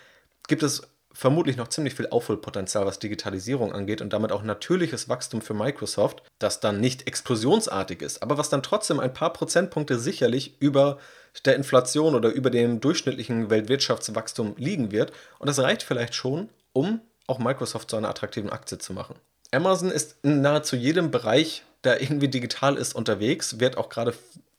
gibt 0.47 0.63
es 0.63 0.81
vermutlich 1.13 1.57
noch 1.57 1.67
ziemlich 1.67 1.93
viel 1.93 2.09
Aufholpotenzial, 2.09 2.85
was 2.85 2.99
Digitalisierung 2.99 3.71
angeht 3.71 4.01
und 4.01 4.11
damit 4.13 4.31
auch 4.31 4.41
natürliches 4.41 5.09
Wachstum 5.09 5.41
für 5.41 5.53
Microsoft, 5.53 6.23
das 6.39 6.59
dann 6.59 6.79
nicht 6.79 7.07
explosionsartig 7.07 8.01
ist, 8.01 8.23
aber 8.23 8.37
was 8.37 8.49
dann 8.49 8.63
trotzdem 8.63 8.99
ein 8.99 9.13
paar 9.13 9.31
Prozentpunkte 9.31 9.99
sicherlich 9.99 10.59
über 10.59 10.97
der 11.45 11.55
Inflation 11.55 12.15
oder 12.15 12.29
über 12.29 12.49
dem 12.49 12.79
durchschnittlichen 12.79 13.49
Weltwirtschaftswachstum 13.49 14.55
liegen 14.57 14.91
wird. 14.91 15.11
Und 15.39 15.47
das 15.47 15.59
reicht 15.59 15.83
vielleicht 15.83 16.15
schon, 16.15 16.49
um 16.73 17.01
auch 17.27 17.39
Microsoft 17.39 17.89
zu 17.89 17.95
einer 17.95 18.09
attraktiven 18.09 18.49
Aktie 18.49 18.77
zu 18.77 18.93
machen. 18.93 19.15
Amazon 19.53 19.91
ist 19.91 20.17
in 20.23 20.41
nahezu 20.41 20.75
jedem 20.75 21.11
Bereich, 21.11 21.63
der 21.83 22.01
irgendwie 22.01 22.27
digital 22.27 22.75
ist, 22.75 22.95
unterwegs, 22.95 23.59
wird 23.59 23.77
auch 23.77 23.89
gerade 23.89 24.13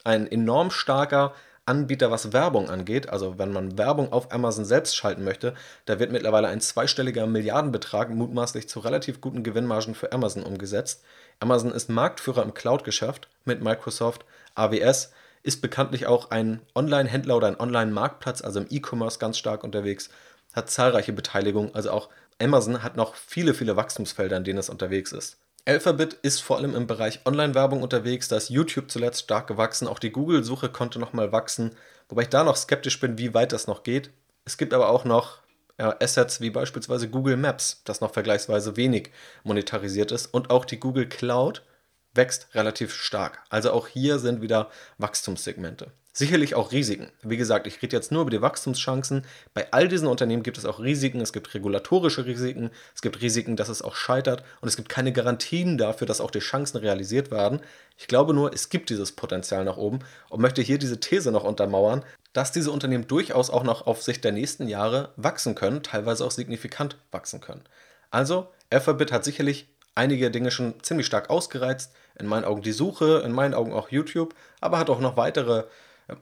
ein 0.05 0.31
enorm 0.31 0.71
starker 0.71 1.35
Anbieter, 1.67 2.11
was 2.11 2.33
Werbung 2.33 2.69
angeht. 2.69 3.09
Also 3.09 3.39
wenn 3.39 3.51
man 3.51 3.79
Werbung 3.79 4.13
auf 4.13 4.33
Amazon 4.33 4.65
selbst 4.65 4.95
schalten 4.97 5.25
möchte, 5.25 5.55
da 5.87 5.99
wird 5.99 6.13
mittlerweile 6.13 6.49
ein 6.49 6.61
zweistelliger 6.61 7.27
Milliardenbetrag 7.27 8.11
mutmaßlich 8.11 8.69
zu 8.69 8.81
relativ 8.81 9.21
guten 9.21 9.43
Gewinnmargen 9.43 9.95
für 9.95 10.13
Amazon 10.13 10.43
umgesetzt. 10.43 11.03
Amazon 11.41 11.73
ist 11.73 11.89
Marktführer 11.89 12.43
im 12.43 12.55
Cloud-Geschäft 12.55 13.29
mit 13.45 13.63
Microsoft, 13.63 14.25
AWS, 14.55 15.13
ist 15.43 15.61
bekanntlich 15.61 16.07
auch 16.07 16.31
ein 16.31 16.61
Online-Händler 16.75 17.37
oder 17.37 17.49
ein 17.49 17.61
Online-Marktplatz, 17.61 18.43
also 18.43 18.61
im 18.61 18.67
E-Commerce 18.71 19.19
ganz 19.19 19.39
stark 19.39 19.65
unterwegs, 19.65 20.09
hat 20.55 20.71
zahlreiche 20.71 21.13
Beteiligungen, 21.13 21.75
also 21.75 21.91
auch 21.91 22.09
Amazon 22.41 22.83
hat 22.83 22.97
noch 22.97 23.15
viele, 23.15 23.55
viele 23.55 23.77
Wachstumsfelder, 23.77 24.37
in 24.37 24.45
denen 24.45 24.59
es 24.59 24.69
unterwegs 24.69 25.13
ist. 25.13 25.39
Alphabet 25.67 26.15
ist 26.15 26.41
vor 26.41 26.59
allem 26.59 26.75
im 26.75 26.87
Bereich 26.87 27.21
Online-Werbung 27.25 27.83
unterwegs, 27.83 28.29
da 28.29 28.37
ist 28.37 28.51
YouTube 28.51 28.91
zuletzt 28.91 29.23
stark 29.25 29.47
gewachsen, 29.47 29.89
auch 29.89 29.99
die 29.99 30.13
Google-Suche 30.13 30.69
konnte 30.69 30.99
nochmal 30.99 31.33
wachsen, 31.33 31.75
wobei 32.09 32.23
ich 32.23 32.29
da 32.29 32.45
noch 32.45 32.57
skeptisch 32.57 33.01
bin, 33.01 33.17
wie 33.17 33.33
weit 33.33 33.53
das 33.53 33.67
noch 33.67 33.83
geht. 33.83 34.11
Es 34.45 34.59
gibt 34.59 34.75
aber 34.75 34.91
auch 34.91 35.07
noch 35.07 35.39
Assets 35.79 36.41
wie 36.41 36.51
beispielsweise 36.51 37.09
Google 37.09 37.37
Maps, 37.39 37.81
das 37.85 38.01
noch 38.01 38.13
vergleichsweise 38.13 38.77
wenig 38.77 39.11
monetarisiert 39.43 40.13
ist, 40.13 40.27
und 40.27 40.51
auch 40.51 40.67
die 40.67 40.79
Google 40.79 41.09
Cloud 41.09 41.63
wächst 42.13 42.55
relativ 42.55 42.95
stark. 42.95 43.43
Also 43.49 43.73
auch 43.73 43.89
hier 43.89 44.19
sind 44.19 44.43
wieder 44.43 44.71
Wachstumssegmente. 44.99 45.93
Sicherlich 46.17 46.55
auch 46.55 46.71
Risiken. 46.71 47.11
Wie 47.25 47.37
gesagt, 47.37 47.67
ich 47.67 47.83
rede 47.83 47.97
jetzt 47.97 48.13
nur 48.13 48.23
über 48.23 48.31
die 48.31 48.41
Wachstumschancen. 48.41 49.27
Bei 49.53 49.73
all 49.73 49.89
diesen 49.89 50.07
Unternehmen 50.07 50.45
gibt 50.45 50.57
es 50.57 50.65
auch 50.65 50.79
Risiken. 50.79 51.21
Es 51.21 51.33
gibt 51.33 51.53
regulatorische 51.55 52.25
Risiken. 52.25 52.71
Es 52.95 53.03
gibt 53.03 53.21
Risiken, 53.21 53.57
dass 53.57 53.69
es 53.69 53.83
auch 53.83 53.97
scheitert. 53.97 54.45
Und 54.61 54.69
es 54.69 54.77
gibt 54.77 54.89
keine 54.89 55.13
Garantien 55.13 55.77
dafür, 55.77 56.07
dass 56.07 56.21
auch 56.21 56.31
die 56.31 56.39
Chancen 56.39 56.77
realisiert 56.79 57.33
werden. 57.33 57.59
Ich 57.99 58.07
glaube 58.07 58.33
nur, 58.33 58.55
es 58.55 58.69
gibt 58.69 58.91
dieses 58.91 59.11
Potenzial 59.11 59.65
nach 59.65 59.77
oben 59.77 59.99
und 60.29 60.41
möchte 60.41 60.63
hier 60.63 60.79
diese 60.79 61.01
These 61.01 61.33
noch 61.33 61.43
untermauern, 61.43 62.05
dass 62.33 62.53
diese 62.53 62.71
Unternehmen 62.71 63.09
durchaus 63.09 63.51
auch 63.51 63.65
noch 63.65 63.89
auf 63.89 64.01
Sicht 64.01 64.23
der 64.23 64.31
nächsten 64.31 64.69
Jahre 64.69 65.13
wachsen 65.17 65.57
können, 65.57 65.83
teilweise 65.83 66.25
auch 66.25 66.31
signifikant 66.31 66.97
wachsen 67.11 67.41
können. 67.41 67.65
Also, 68.13 68.47
Alphabet 68.71 69.11
hat 69.11 69.25
sicherlich 69.25 69.67
einige 69.97 70.31
Dinge 70.31 70.53
schon 70.53 70.81
ziemlich 70.81 71.07
stark 71.07 71.29
ausgereizt. 71.29 71.93
In 72.17 72.27
meinen 72.27 72.45
Augen 72.45 72.63
die 72.63 72.71
Suche, 72.71 73.23
in 73.25 73.33
meinen 73.33 73.55
Augen 73.55 73.73
auch 73.73 73.89
YouTube, 73.89 74.37
aber 74.61 74.79
hat 74.79 74.91
auch 74.91 75.01
noch 75.01 75.17
weitere 75.17 75.65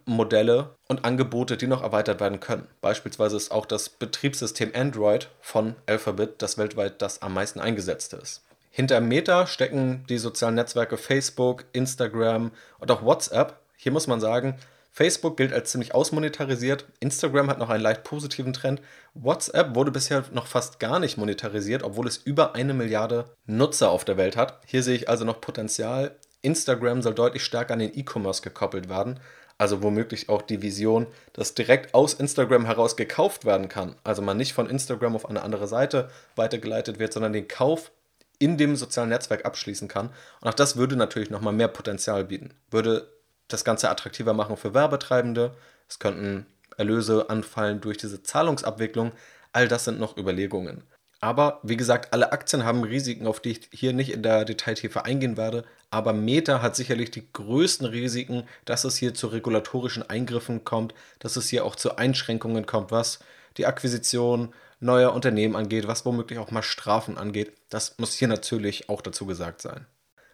Modelle 0.04 0.76
und 0.88 1.04
Angebote, 1.04 1.56
die 1.56 1.66
noch 1.66 1.82
erweitert 1.82 2.20
werden 2.20 2.40
können. 2.40 2.68
Beispielsweise 2.80 3.36
ist 3.36 3.50
auch 3.50 3.66
das 3.66 3.88
Betriebssystem 3.88 4.72
Android 4.74 5.28
von 5.40 5.74
Alphabet 5.86 6.40
das 6.40 6.58
weltweit 6.58 7.02
das 7.02 7.22
am 7.22 7.34
meisten 7.34 7.60
eingesetzte 7.60 8.16
ist. 8.16 8.42
Hinter 8.70 9.00
Meta 9.00 9.46
stecken 9.46 10.04
die 10.08 10.18
sozialen 10.18 10.54
Netzwerke 10.54 10.96
Facebook, 10.96 11.64
Instagram 11.72 12.52
und 12.78 12.90
auch 12.90 13.04
WhatsApp. 13.04 13.60
Hier 13.76 13.92
muss 13.92 14.06
man 14.06 14.20
sagen, 14.20 14.56
Facebook 14.92 15.38
gilt 15.38 15.54
als 15.54 15.70
ziemlich 15.70 15.94
ausmonetarisiert, 15.94 16.84
Instagram 17.00 17.48
hat 17.48 17.58
noch 17.58 17.70
einen 17.70 17.82
leicht 17.82 18.04
positiven 18.04 18.52
Trend, 18.52 18.82
WhatsApp 19.14 19.74
wurde 19.74 19.90
bisher 19.90 20.24
noch 20.32 20.46
fast 20.46 20.80
gar 20.80 21.00
nicht 21.00 21.16
monetarisiert, 21.16 21.82
obwohl 21.82 22.06
es 22.06 22.18
über 22.18 22.54
eine 22.54 22.74
Milliarde 22.74 23.24
Nutzer 23.46 23.90
auf 23.90 24.04
der 24.04 24.18
Welt 24.18 24.36
hat. 24.36 24.60
Hier 24.66 24.82
sehe 24.82 24.94
ich 24.94 25.08
also 25.08 25.24
noch 25.24 25.40
Potenzial. 25.40 26.14
Instagram 26.42 27.00
soll 27.00 27.14
deutlich 27.14 27.44
stärker 27.44 27.72
an 27.72 27.78
den 27.78 27.96
E-Commerce 27.96 28.42
gekoppelt 28.42 28.88
werden. 28.90 29.18
Also 29.58 29.82
womöglich 29.82 30.28
auch 30.28 30.42
die 30.42 30.62
Vision, 30.62 31.06
dass 31.32 31.54
direkt 31.54 31.94
aus 31.94 32.14
Instagram 32.14 32.64
heraus 32.66 32.96
gekauft 32.96 33.44
werden 33.44 33.68
kann. 33.68 33.94
Also 34.04 34.22
man 34.22 34.36
nicht 34.36 34.54
von 34.54 34.68
Instagram 34.68 35.14
auf 35.14 35.28
eine 35.28 35.42
andere 35.42 35.68
Seite 35.68 36.10
weitergeleitet 36.36 36.98
wird, 36.98 37.12
sondern 37.12 37.32
den 37.32 37.48
Kauf 37.48 37.90
in 38.38 38.58
dem 38.58 38.74
sozialen 38.74 39.10
Netzwerk 39.10 39.44
abschließen 39.44 39.86
kann. 39.86 40.10
Und 40.40 40.48
auch 40.48 40.54
das 40.54 40.76
würde 40.76 40.96
natürlich 40.96 41.30
nochmal 41.30 41.52
mehr 41.52 41.68
Potenzial 41.68 42.24
bieten. 42.24 42.54
Würde 42.70 43.08
das 43.46 43.64
Ganze 43.64 43.88
attraktiver 43.88 44.34
machen 44.34 44.56
für 44.56 44.74
Werbetreibende. 44.74 45.54
Es 45.88 45.98
könnten 45.98 46.46
Erlöse 46.76 47.30
anfallen 47.30 47.80
durch 47.80 47.98
diese 47.98 48.22
Zahlungsabwicklung. 48.22 49.12
All 49.52 49.68
das 49.68 49.84
sind 49.84 50.00
noch 50.00 50.16
Überlegungen. 50.16 50.82
Aber 51.22 51.60
wie 51.62 51.76
gesagt, 51.76 52.12
alle 52.12 52.32
Aktien 52.32 52.64
haben 52.64 52.82
Risiken, 52.82 53.28
auf 53.28 53.38
die 53.38 53.52
ich 53.52 53.68
hier 53.70 53.92
nicht 53.92 54.10
in 54.10 54.24
der 54.24 54.44
Detailtiefe 54.44 55.04
eingehen 55.04 55.36
werde. 55.36 55.64
Aber 55.88 56.12
Meta 56.12 56.62
hat 56.62 56.74
sicherlich 56.74 57.12
die 57.12 57.32
größten 57.32 57.86
Risiken, 57.86 58.42
dass 58.64 58.82
es 58.82 58.96
hier 58.96 59.14
zu 59.14 59.28
regulatorischen 59.28 60.02
Eingriffen 60.02 60.64
kommt, 60.64 60.94
dass 61.20 61.36
es 61.36 61.48
hier 61.48 61.64
auch 61.64 61.76
zu 61.76 61.96
Einschränkungen 61.96 62.66
kommt, 62.66 62.90
was 62.90 63.20
die 63.56 63.66
Akquisition 63.66 64.52
neuer 64.80 65.12
Unternehmen 65.12 65.54
angeht, 65.54 65.86
was 65.86 66.04
womöglich 66.04 66.40
auch 66.40 66.50
mal 66.50 66.64
Strafen 66.64 67.16
angeht. 67.16 67.52
Das 67.70 67.98
muss 67.98 68.14
hier 68.14 68.26
natürlich 68.26 68.88
auch 68.88 69.00
dazu 69.00 69.24
gesagt 69.24 69.62
sein. 69.62 69.86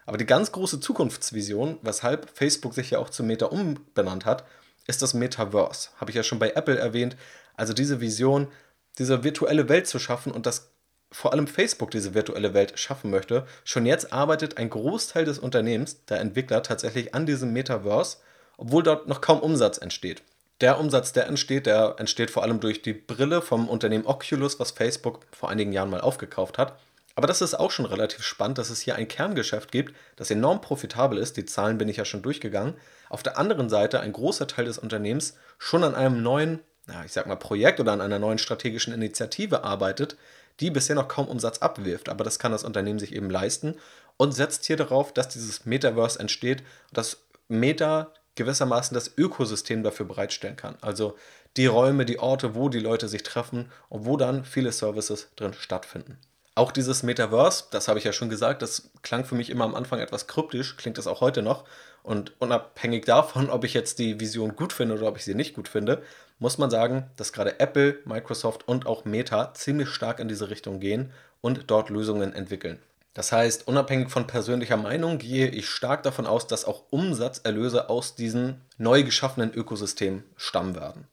Aber 0.07 0.17
die 0.17 0.25
ganz 0.25 0.53
große 0.53 0.81
Zukunftsvision, 0.81 1.77
weshalb 1.83 2.31
Facebook 2.33 2.73
sich 2.73 2.93
ja 2.93 2.99
auch 2.99 3.11
zu 3.11 3.23
Meta 3.23 3.45
umbenannt 3.45 4.25
hat, 4.25 4.47
ist 4.87 5.03
das 5.03 5.13
Metaverse. 5.13 5.91
Habe 5.99 6.13
ich 6.13 6.17
ja 6.17 6.23
schon 6.23 6.39
bei 6.39 6.53
Apple 6.53 6.79
erwähnt. 6.79 7.15
Also 7.57 7.75
diese 7.75 8.01
Vision, 8.01 8.49
diese 8.97 9.23
virtuelle 9.23 9.69
Welt 9.69 9.87
zu 9.87 9.99
schaffen 9.99 10.33
und 10.33 10.47
das 10.47 10.71
vor 11.11 11.33
allem 11.33 11.47
Facebook 11.47 11.91
diese 11.91 12.15
virtuelle 12.15 12.55
Welt 12.55 12.79
schaffen 12.79 13.11
möchte. 13.11 13.47
Schon 13.65 13.87
jetzt 13.87 14.13
arbeitet 14.13 14.59
ein 14.59 14.71
Großteil 14.71 15.25
des 15.25 15.39
Unternehmens, 15.39 16.05
der 16.07 16.21
Entwickler, 16.21 16.63
tatsächlich 16.63 17.15
an 17.15 17.27
diesem 17.27 17.53
Metaverse, 17.53 18.19
obwohl 18.57 18.83
dort 18.83 19.09
noch 19.09 19.21
kaum 19.21 19.41
Umsatz 19.41 19.79
entsteht. 19.79 20.23
Der 20.61 20.81
Umsatz, 20.81 21.13
der 21.13 21.27
entsteht, 21.27 21.67
der 21.67 21.95
entsteht 21.99 22.31
vor 22.31 22.43
allem 22.43 22.59
durch 22.59 22.83
die 22.83 22.93
Brille 22.93 23.43
vom 23.43 23.69
Unternehmen 23.69 24.07
Oculus, 24.07 24.59
was 24.59 24.73
Facebook 24.73 25.21
vor 25.31 25.51
einigen 25.51 25.73
Jahren 25.73 25.91
mal 25.91 26.01
aufgekauft 26.01 26.59
hat. 26.59 26.79
Aber 27.15 27.27
das 27.27 27.43
ist 27.43 27.55
auch 27.55 27.71
schon 27.71 27.87
relativ 27.87 28.23
spannend, 28.23 28.59
dass 28.59 28.71
es 28.71 28.81
hier 28.81 28.97
ein 28.97 29.09
Kerngeschäft 29.09 29.73
gibt, 29.73 29.95
das 30.17 30.31
enorm 30.31 30.61
profitabel 30.61 31.19
ist. 31.19 31.37
Die 31.37 31.45
Zahlen 31.45 31.79
bin 31.79 31.89
ich 31.89 31.97
ja 31.97 32.05
schon 32.05 32.23
durchgegangen. 32.23 32.75
Auf 33.09 33.23
der 33.23 33.39
anderen 33.39 33.69
Seite 33.69 34.01
ein 34.01 34.13
großer 34.13 34.47
Teil 34.47 34.67
des 34.67 34.79
Unternehmens 34.79 35.37
schon 35.59 35.83
an 35.83 35.95
einem 35.95 36.23
neuen, 36.23 36.61
ja, 36.87 37.05
ich 37.05 37.13
sag 37.13 37.27
mal, 37.27 37.37
Projekt 37.37 37.81
oder 37.81 37.93
an 37.93 38.01
einer 38.01 38.19
neuen 38.19 38.39
strategischen 38.39 38.93
Initiative 38.93 39.65
arbeitet, 39.65 40.17
die 40.61 40.71
bisher 40.71 40.97
noch 40.97 41.09
kaum 41.09 41.29
Umsatz 41.29 41.59
abwirft. 41.59 42.09
Aber 42.09 42.25
das 42.25 42.39
kann 42.39 42.53
das 42.53 42.65
Unternehmen 42.65 42.99
sich 42.99 43.15
eben 43.15 43.31
leisten 43.31 43.77
und 44.17 44.33
setzt 44.33 44.65
hier 44.65 44.77
darauf, 44.77 45.13
dass 45.13 45.29
dieses 45.29 45.65
Metaverse 45.65 46.19
entsteht, 46.19 46.63
dass 46.93 47.19
Meta 47.49 48.13
gewissermaßen 48.35 48.95
das 48.95 49.17
Ökosystem 49.17 49.83
dafür 49.83 50.07
bereitstellen 50.07 50.57
kann. 50.57 50.77
Also 50.81 51.17
die 51.57 51.67
Räume, 51.67 52.05
die 52.05 52.19
Orte, 52.21 52.55
wo 52.55 52.69
die 52.69 52.79
Leute 52.79 53.09
sich 53.09 53.23
treffen 53.23 53.71
und 53.89 54.07
wo 54.07 54.17
dann 54.17 54.45
viele 54.45 54.73
Services 54.73 55.29
drin 55.37 55.55
stattfinden. 55.55 56.19
Auch 56.55 56.73
dieses 56.73 57.03
Metaverse, 57.03 57.65
das 57.71 57.87
habe 57.89 57.99
ich 57.99 58.05
ja 58.05 58.13
schon 58.13 58.31
gesagt, 58.31 58.63
das 58.63 58.91
klang 59.03 59.25
für 59.25 59.35
mich 59.35 59.51
immer 59.51 59.65
am 59.65 59.75
Anfang 59.75 60.01
etwas 60.01 60.27
kryptisch, 60.27 60.77
klingt 60.77 60.99
das 60.99 61.07
auch 61.07 61.21
heute 61.21 61.43
noch. 61.43 61.65
Und 62.09 62.33
unabhängig 62.39 63.05
davon, 63.05 63.51
ob 63.51 63.65
ich 63.65 63.75
jetzt 63.75 63.99
die 63.99 64.19
Vision 64.19 64.57
gut 64.57 64.73
finde 64.73 64.95
oder 64.95 65.09
ob 65.09 65.19
ich 65.19 65.27
sie 65.27 65.35
nicht 65.35 65.53
gut 65.53 65.69
finde, 65.69 66.03
muss 66.39 66.57
man 66.57 66.71
sagen, 66.71 67.11
dass 67.19 67.35
gerade 67.35 67.61
Apple, 67.61 67.99
Microsoft 68.07 68.67
und 68.67 68.87
auch 68.87 69.05
Meta 69.05 69.53
ziemlich 69.53 69.91
stark 69.91 70.19
in 70.19 70.27
diese 70.27 70.49
Richtung 70.49 70.81
gehen 70.81 71.13
und 71.43 71.71
dort 71.71 71.91
Lösungen 71.91 72.33
entwickeln. 72.33 72.79
Das 73.13 73.31
heißt, 73.31 73.69
unabhängig 73.69 74.09
von 74.09 74.27
persönlicher 74.27 74.79
Meinung 74.79 75.19
gehe 75.19 75.49
ich 75.49 75.69
stark 75.69 76.03
davon 76.03 76.27
aus, 76.27 76.47
dass 76.47 76.65
auch 76.65 76.85
Umsatzerlöse 76.89 77.91
aus 77.91 78.15
diesem 78.15 78.55
neu 78.79 79.03
geschaffenen 79.03 79.53
Ökosystem 79.53 80.23
stammen 80.39 80.77
werden. 80.77 81.09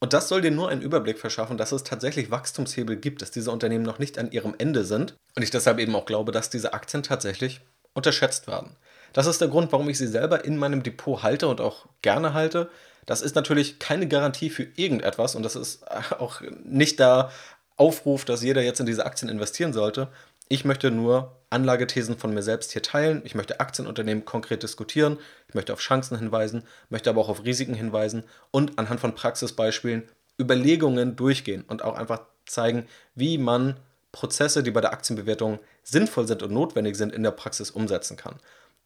Und 0.00 0.12
das 0.12 0.28
soll 0.28 0.42
dir 0.42 0.50
nur 0.50 0.68
einen 0.68 0.82
Überblick 0.82 1.18
verschaffen, 1.18 1.56
dass 1.56 1.72
es 1.72 1.82
tatsächlich 1.82 2.30
Wachstumshebel 2.30 2.96
gibt, 2.96 3.22
dass 3.22 3.30
diese 3.30 3.52
Unternehmen 3.52 3.86
noch 3.86 3.98
nicht 3.98 4.18
an 4.18 4.30
ihrem 4.32 4.54
Ende 4.58 4.84
sind. 4.84 5.14
Und 5.34 5.42
ich 5.42 5.50
deshalb 5.50 5.78
eben 5.78 5.96
auch 5.96 6.04
glaube, 6.04 6.30
dass 6.30 6.50
diese 6.50 6.74
Aktien 6.74 7.02
tatsächlich 7.02 7.62
unterschätzt 7.94 8.46
werden. 8.46 8.76
Das 9.12 9.26
ist 9.26 9.40
der 9.40 9.48
Grund, 9.48 9.72
warum 9.72 9.88
ich 9.88 9.98
sie 9.98 10.06
selber 10.06 10.44
in 10.44 10.56
meinem 10.56 10.82
Depot 10.82 11.22
halte 11.22 11.48
und 11.48 11.60
auch 11.60 11.86
gerne 12.02 12.34
halte. 12.34 12.70
Das 13.06 13.22
ist 13.22 13.34
natürlich 13.34 13.78
keine 13.78 14.06
Garantie 14.06 14.50
für 14.50 14.66
irgendetwas 14.76 15.34
und 15.34 15.42
das 15.42 15.56
ist 15.56 15.84
auch 16.18 16.40
nicht 16.64 16.98
der 16.98 17.30
Aufruf, 17.76 18.24
dass 18.24 18.42
jeder 18.42 18.62
jetzt 18.62 18.80
in 18.80 18.86
diese 18.86 19.06
Aktien 19.06 19.30
investieren 19.30 19.72
sollte. 19.72 20.08
Ich 20.48 20.64
möchte 20.64 20.90
nur 20.90 21.36
Anlagethesen 21.48 22.18
von 22.18 22.34
mir 22.34 22.42
selbst 22.42 22.72
hier 22.72 22.82
teilen. 22.82 23.22
Ich 23.24 23.34
möchte 23.34 23.60
Aktienunternehmen 23.60 24.24
konkret 24.24 24.62
diskutieren. 24.62 25.18
Ich 25.48 25.54
möchte 25.54 25.72
auf 25.72 25.80
Chancen 25.80 26.18
hinweisen, 26.18 26.64
möchte 26.88 27.08
aber 27.08 27.20
auch 27.20 27.28
auf 27.28 27.44
Risiken 27.44 27.74
hinweisen 27.74 28.24
und 28.50 28.78
anhand 28.78 29.00
von 29.00 29.14
Praxisbeispielen 29.14 30.08
Überlegungen 30.40 31.16
durchgehen 31.16 31.64
und 31.68 31.84
auch 31.84 31.94
einfach 31.94 32.22
zeigen, 32.46 32.86
wie 33.14 33.38
man 33.38 33.76
Prozesse, 34.12 34.62
die 34.62 34.70
bei 34.70 34.80
der 34.80 34.92
Aktienbewertung 34.92 35.60
sinnvoll 35.84 36.26
sind 36.26 36.42
und 36.42 36.52
notwendig 36.52 36.96
sind, 36.96 37.12
in 37.12 37.22
der 37.22 37.30
Praxis 37.30 37.70
umsetzen 37.70 38.16
kann. 38.16 38.36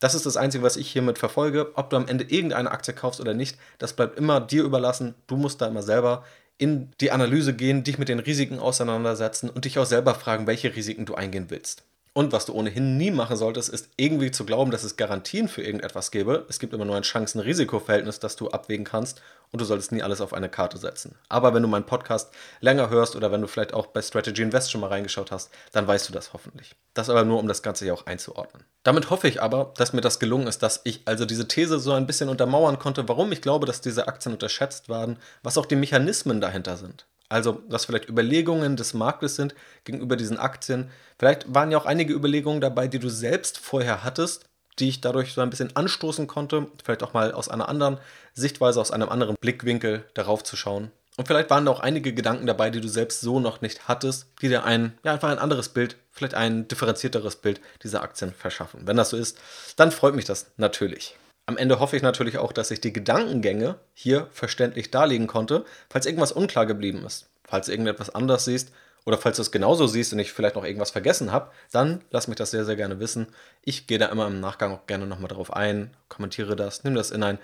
Das 0.01 0.15
ist 0.15 0.27
das 0.27 0.37
Einzige, 0.37 0.65
was 0.65 0.77
ich 0.77 0.91
hiermit 0.91 1.19
verfolge. 1.19 1.73
Ob 1.77 1.91
du 1.91 1.97
am 1.97 2.09
Ende 2.09 2.25
irgendeine 2.25 2.71
Aktie 2.71 2.95
kaufst 2.95 3.21
oder 3.21 3.35
nicht, 3.35 3.59
das 3.79 3.95
bleibt 3.95 4.19
immer 4.19 4.41
dir 4.41 4.65
überlassen. 4.65 5.15
Du 5.27 5.37
musst 5.37 5.61
da 5.61 5.67
immer 5.67 5.83
selber 5.83 6.25
in 6.59 6.91
die 7.01 7.11
Analyse 7.11 7.55
gehen, 7.55 7.85
dich 7.85 7.99
mit 7.99 8.09
den 8.09 8.21
Risiken 8.21 8.59
auseinandersetzen 8.59 9.51
und 9.51 9.65
dich 9.65 9.79
auch 9.79 9.87
selber 9.87 10.15
fragen, 10.15 10.47
welche 10.47 10.75
Risiken 10.75 11.07
du 11.07 11.15
eingehen 11.15 11.51
willst. 11.51 11.85
Und 12.17 12.31
was 12.31 12.47
du 12.47 12.53
ohnehin 12.53 12.97
nie 12.97 13.11
machen 13.11 13.37
solltest, 13.37 13.69
ist 13.69 13.89
irgendwie 13.97 14.31
zu 14.31 14.47
glauben, 14.47 14.71
dass 14.71 14.85
es 14.85 14.97
Garantien 14.97 15.49
für 15.49 15.63
irgendetwas 15.63 16.13
gäbe. 16.13 16.47
Es 16.49 16.61
gibt 16.61 16.73
immer 16.73 16.85
nur 16.85 16.95
ein 16.95 17.03
Chancen-Risiko-Verhältnis, 17.03 18.21
das 18.21 18.37
du 18.37 18.51
abwägen 18.51 18.85
kannst 18.85 19.21
und 19.51 19.61
du 19.61 19.65
solltest 19.65 19.91
nie 19.91 20.01
alles 20.01 20.21
auf 20.21 20.33
eine 20.33 20.49
Karte 20.49 20.79
setzen. 20.79 21.17
Aber 21.29 21.55
wenn 21.55 21.63
du 21.63 21.69
meinen 21.69 21.87
Podcast 21.87 22.33
länger 22.61 22.89
hörst 22.89 23.17
oder 23.17 23.33
wenn 23.33 23.41
du 23.41 23.49
vielleicht 23.49 23.75
auch 23.75 23.89
bei 23.89 24.01
Strategy 24.01 24.43
Invest 24.43 24.71
schon 24.71 24.81
mal 24.81 24.91
reingeschaut 24.91 25.33
hast, 25.33 25.51
dann 25.73 25.89
weißt 25.89 26.09
du 26.09 26.13
das 26.13 26.33
hoffentlich. 26.33 26.77
Das 26.95 27.11
aber 27.11 27.25
nur, 27.25 27.41
um 27.41 27.49
das 27.49 27.65
Ganze 27.65 27.85
hier 27.85 27.95
auch 27.95 28.07
einzuordnen. 28.07 28.63
Damit 28.85 29.11
hoffe 29.11 29.27
ich 29.27 29.43
aber, 29.43 29.73
dass 29.77 29.93
mir 29.93 30.01
das 30.01 30.21
gelungen 30.21 30.47
ist, 30.47 30.63
dass 30.63 30.83
ich 30.85 31.03
also 31.07 31.25
diese 31.25 31.49
These 31.49 31.81
so 31.81 31.95
ein 31.95 32.07
bisschen 32.07 32.29
untermauern 32.29 32.79
konnte, 32.79 33.09
warum 33.09 33.33
ich 33.33 33.43
glaube, 33.43 33.67
dass 33.67 33.81
diese 33.81 34.07
Aktien 34.07 34.35
unterschätzt 34.35 34.89
werden, 34.89 35.19
was 35.43 35.59
auch 35.59 35.67
die 35.67 35.75
Mechanismen 35.75 36.41
dahinter 36.41 36.77
sind. 36.77 37.07
Also, 37.29 37.63
was 37.69 37.87
vielleicht 37.87 38.09
Überlegungen 38.09 38.77
des 38.77 38.95
Marktes 38.95 39.37
sind 39.37 39.55
gegenüber 39.85 40.17
diesen 40.17 40.39
Aktien. 40.39 40.91
Vielleicht 41.19 41.53
waren 41.55 41.71
ja 41.71 41.79
auch 41.79 41.87
einige 41.87 42.13
Überlegungen 42.13 42.61
dabei, 42.61 42.87
die 42.87 42.99
du 42.99 43.09
selbst 43.09 43.59
vorher 43.59 44.05
hattest, 44.05 44.45
die 44.79 44.89
ich 44.89 45.01
dadurch 45.01 45.33
so 45.33 45.41
ein 45.41 45.51
bisschen 45.51 45.75
anstoßen 45.75 46.27
konnte. 46.27 46.67
Vielleicht 46.83 47.03
auch 47.03 47.15
mal 47.15 47.33
aus 47.33 47.49
einer 47.49 47.69
anderen 47.69 47.99
Sichtweise, 48.35 48.81
aus 48.81 48.91
einem 48.91 49.09
anderen 49.09 49.37
Blickwinkel 49.41 50.05
darauf 50.15 50.43
zu 50.43 50.57
schauen. 50.57 50.91
Und 51.17 51.29
vielleicht 51.29 51.51
waren 51.51 51.65
da 51.65 51.71
auch 51.71 51.81
einige 51.81 52.13
Gedanken 52.13 52.47
dabei, 52.47 52.71
die 52.71 52.81
du 52.81 52.89
selbst 52.89 53.21
so 53.21 53.39
noch 53.39 53.61
nicht 53.61 53.87
hattest, 53.87 54.27
die 54.43 54.49
dir 54.49 54.65
ein, 54.65 54.99
ja, 55.05 55.13
einfach 55.13 55.31
ein 55.31 55.39
anderes 55.39 55.69
Bild, 55.69 55.97
vielleicht 56.11 56.35
ein 56.35 56.67
differenzierteres 56.67 57.37
Bild 57.37 57.61
dieser 57.85 58.03
Aktien 58.03 58.35
verschaffen. 58.35 58.81
Wenn 58.85 58.97
das 58.97 59.11
so 59.11 59.17
ist, 59.17 59.39
dann 59.77 59.93
freut 59.93 60.17
mich 60.17 60.25
das 60.25 60.47
natürlich. 60.57 61.17
Am 61.47 61.59
Ende 61.59 61.79
hoffe 61.79 61.97
ich 61.97 62.03
natürlich 62.03 62.39
auch, 62.39 62.53
dass 62.53 62.71
ich 62.71 62.81
die 62.81 62.93
Gedankengänge 62.93 63.79
hier 63.93 64.29
verständlich 64.31 64.91
darlegen 64.91 65.27
konnte, 65.27 65.65
falls 65.91 66.07
irgendwas 66.07 66.33
unklar 66.33 66.65
geblieben 66.65 67.05
ist. 67.05 67.29
Falls 67.45 67.67
du 67.67 67.73
irgendetwas 67.73 68.09
anders 68.11 68.47
siehst 68.47 68.73
oder 69.05 69.19
falls 69.19 69.37
du 69.37 69.43
es 69.43 69.53
genauso 69.53 69.87
siehst 69.87 70.15
und 70.15 70.19
ich 70.21 70.33
vielleicht 70.33 70.57
noch 70.57 70.65
irgendwas 70.65 70.91
vergessen 70.91 71.33
habe, 71.33 71.51
dann 71.71 72.03
lass 72.11 72.29
mich 72.29 72.37
das 72.37 72.51
sehr, 72.51 72.65
sehr 72.65 72.77
gerne 72.77 72.99
wissen. 72.99 73.27
Ich 73.63 73.87
gehe 73.87 73.99
da 73.99 74.07
immer 74.07 74.27
im 74.27 74.41
Nachgang 74.41 74.73
auch 74.73 74.87
gerne 74.87 75.07
nochmal 75.07 75.29
drauf 75.29 75.53
ein, 75.53 75.95
kommentiere 76.09 76.57
das, 76.57 76.83
nimm 76.85 76.95
das 76.95 77.11
in 77.11 77.23
ein 77.23 77.39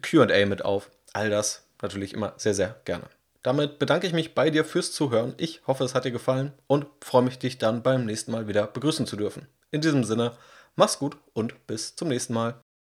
QA 0.00 0.46
mit 0.46 0.64
auf. 0.64 0.90
All 1.12 1.28
das 1.28 1.66
natürlich 1.82 2.14
immer 2.14 2.32
sehr, 2.38 2.54
sehr 2.54 2.80
gerne. 2.86 3.04
Damit 3.42 3.78
bedanke 3.78 4.06
ich 4.06 4.14
mich 4.14 4.34
bei 4.34 4.48
dir 4.48 4.64
fürs 4.64 4.90
Zuhören. 4.90 5.34
Ich 5.36 5.60
hoffe, 5.66 5.84
es 5.84 5.94
hat 5.94 6.06
dir 6.06 6.10
gefallen 6.10 6.52
und 6.66 6.86
freue 7.02 7.22
mich, 7.22 7.38
dich 7.38 7.58
dann 7.58 7.82
beim 7.82 8.06
nächsten 8.06 8.32
Mal 8.32 8.48
wieder 8.48 8.66
begrüßen 8.66 9.06
zu 9.06 9.16
dürfen. 9.16 9.46
In 9.70 9.82
diesem 9.82 10.02
Sinne, 10.02 10.32
mach's 10.76 10.98
gut 10.98 11.18
und 11.34 11.66
bis 11.66 11.94
zum 11.94 12.08
nächsten 12.08 12.32
Mal. 12.32 12.63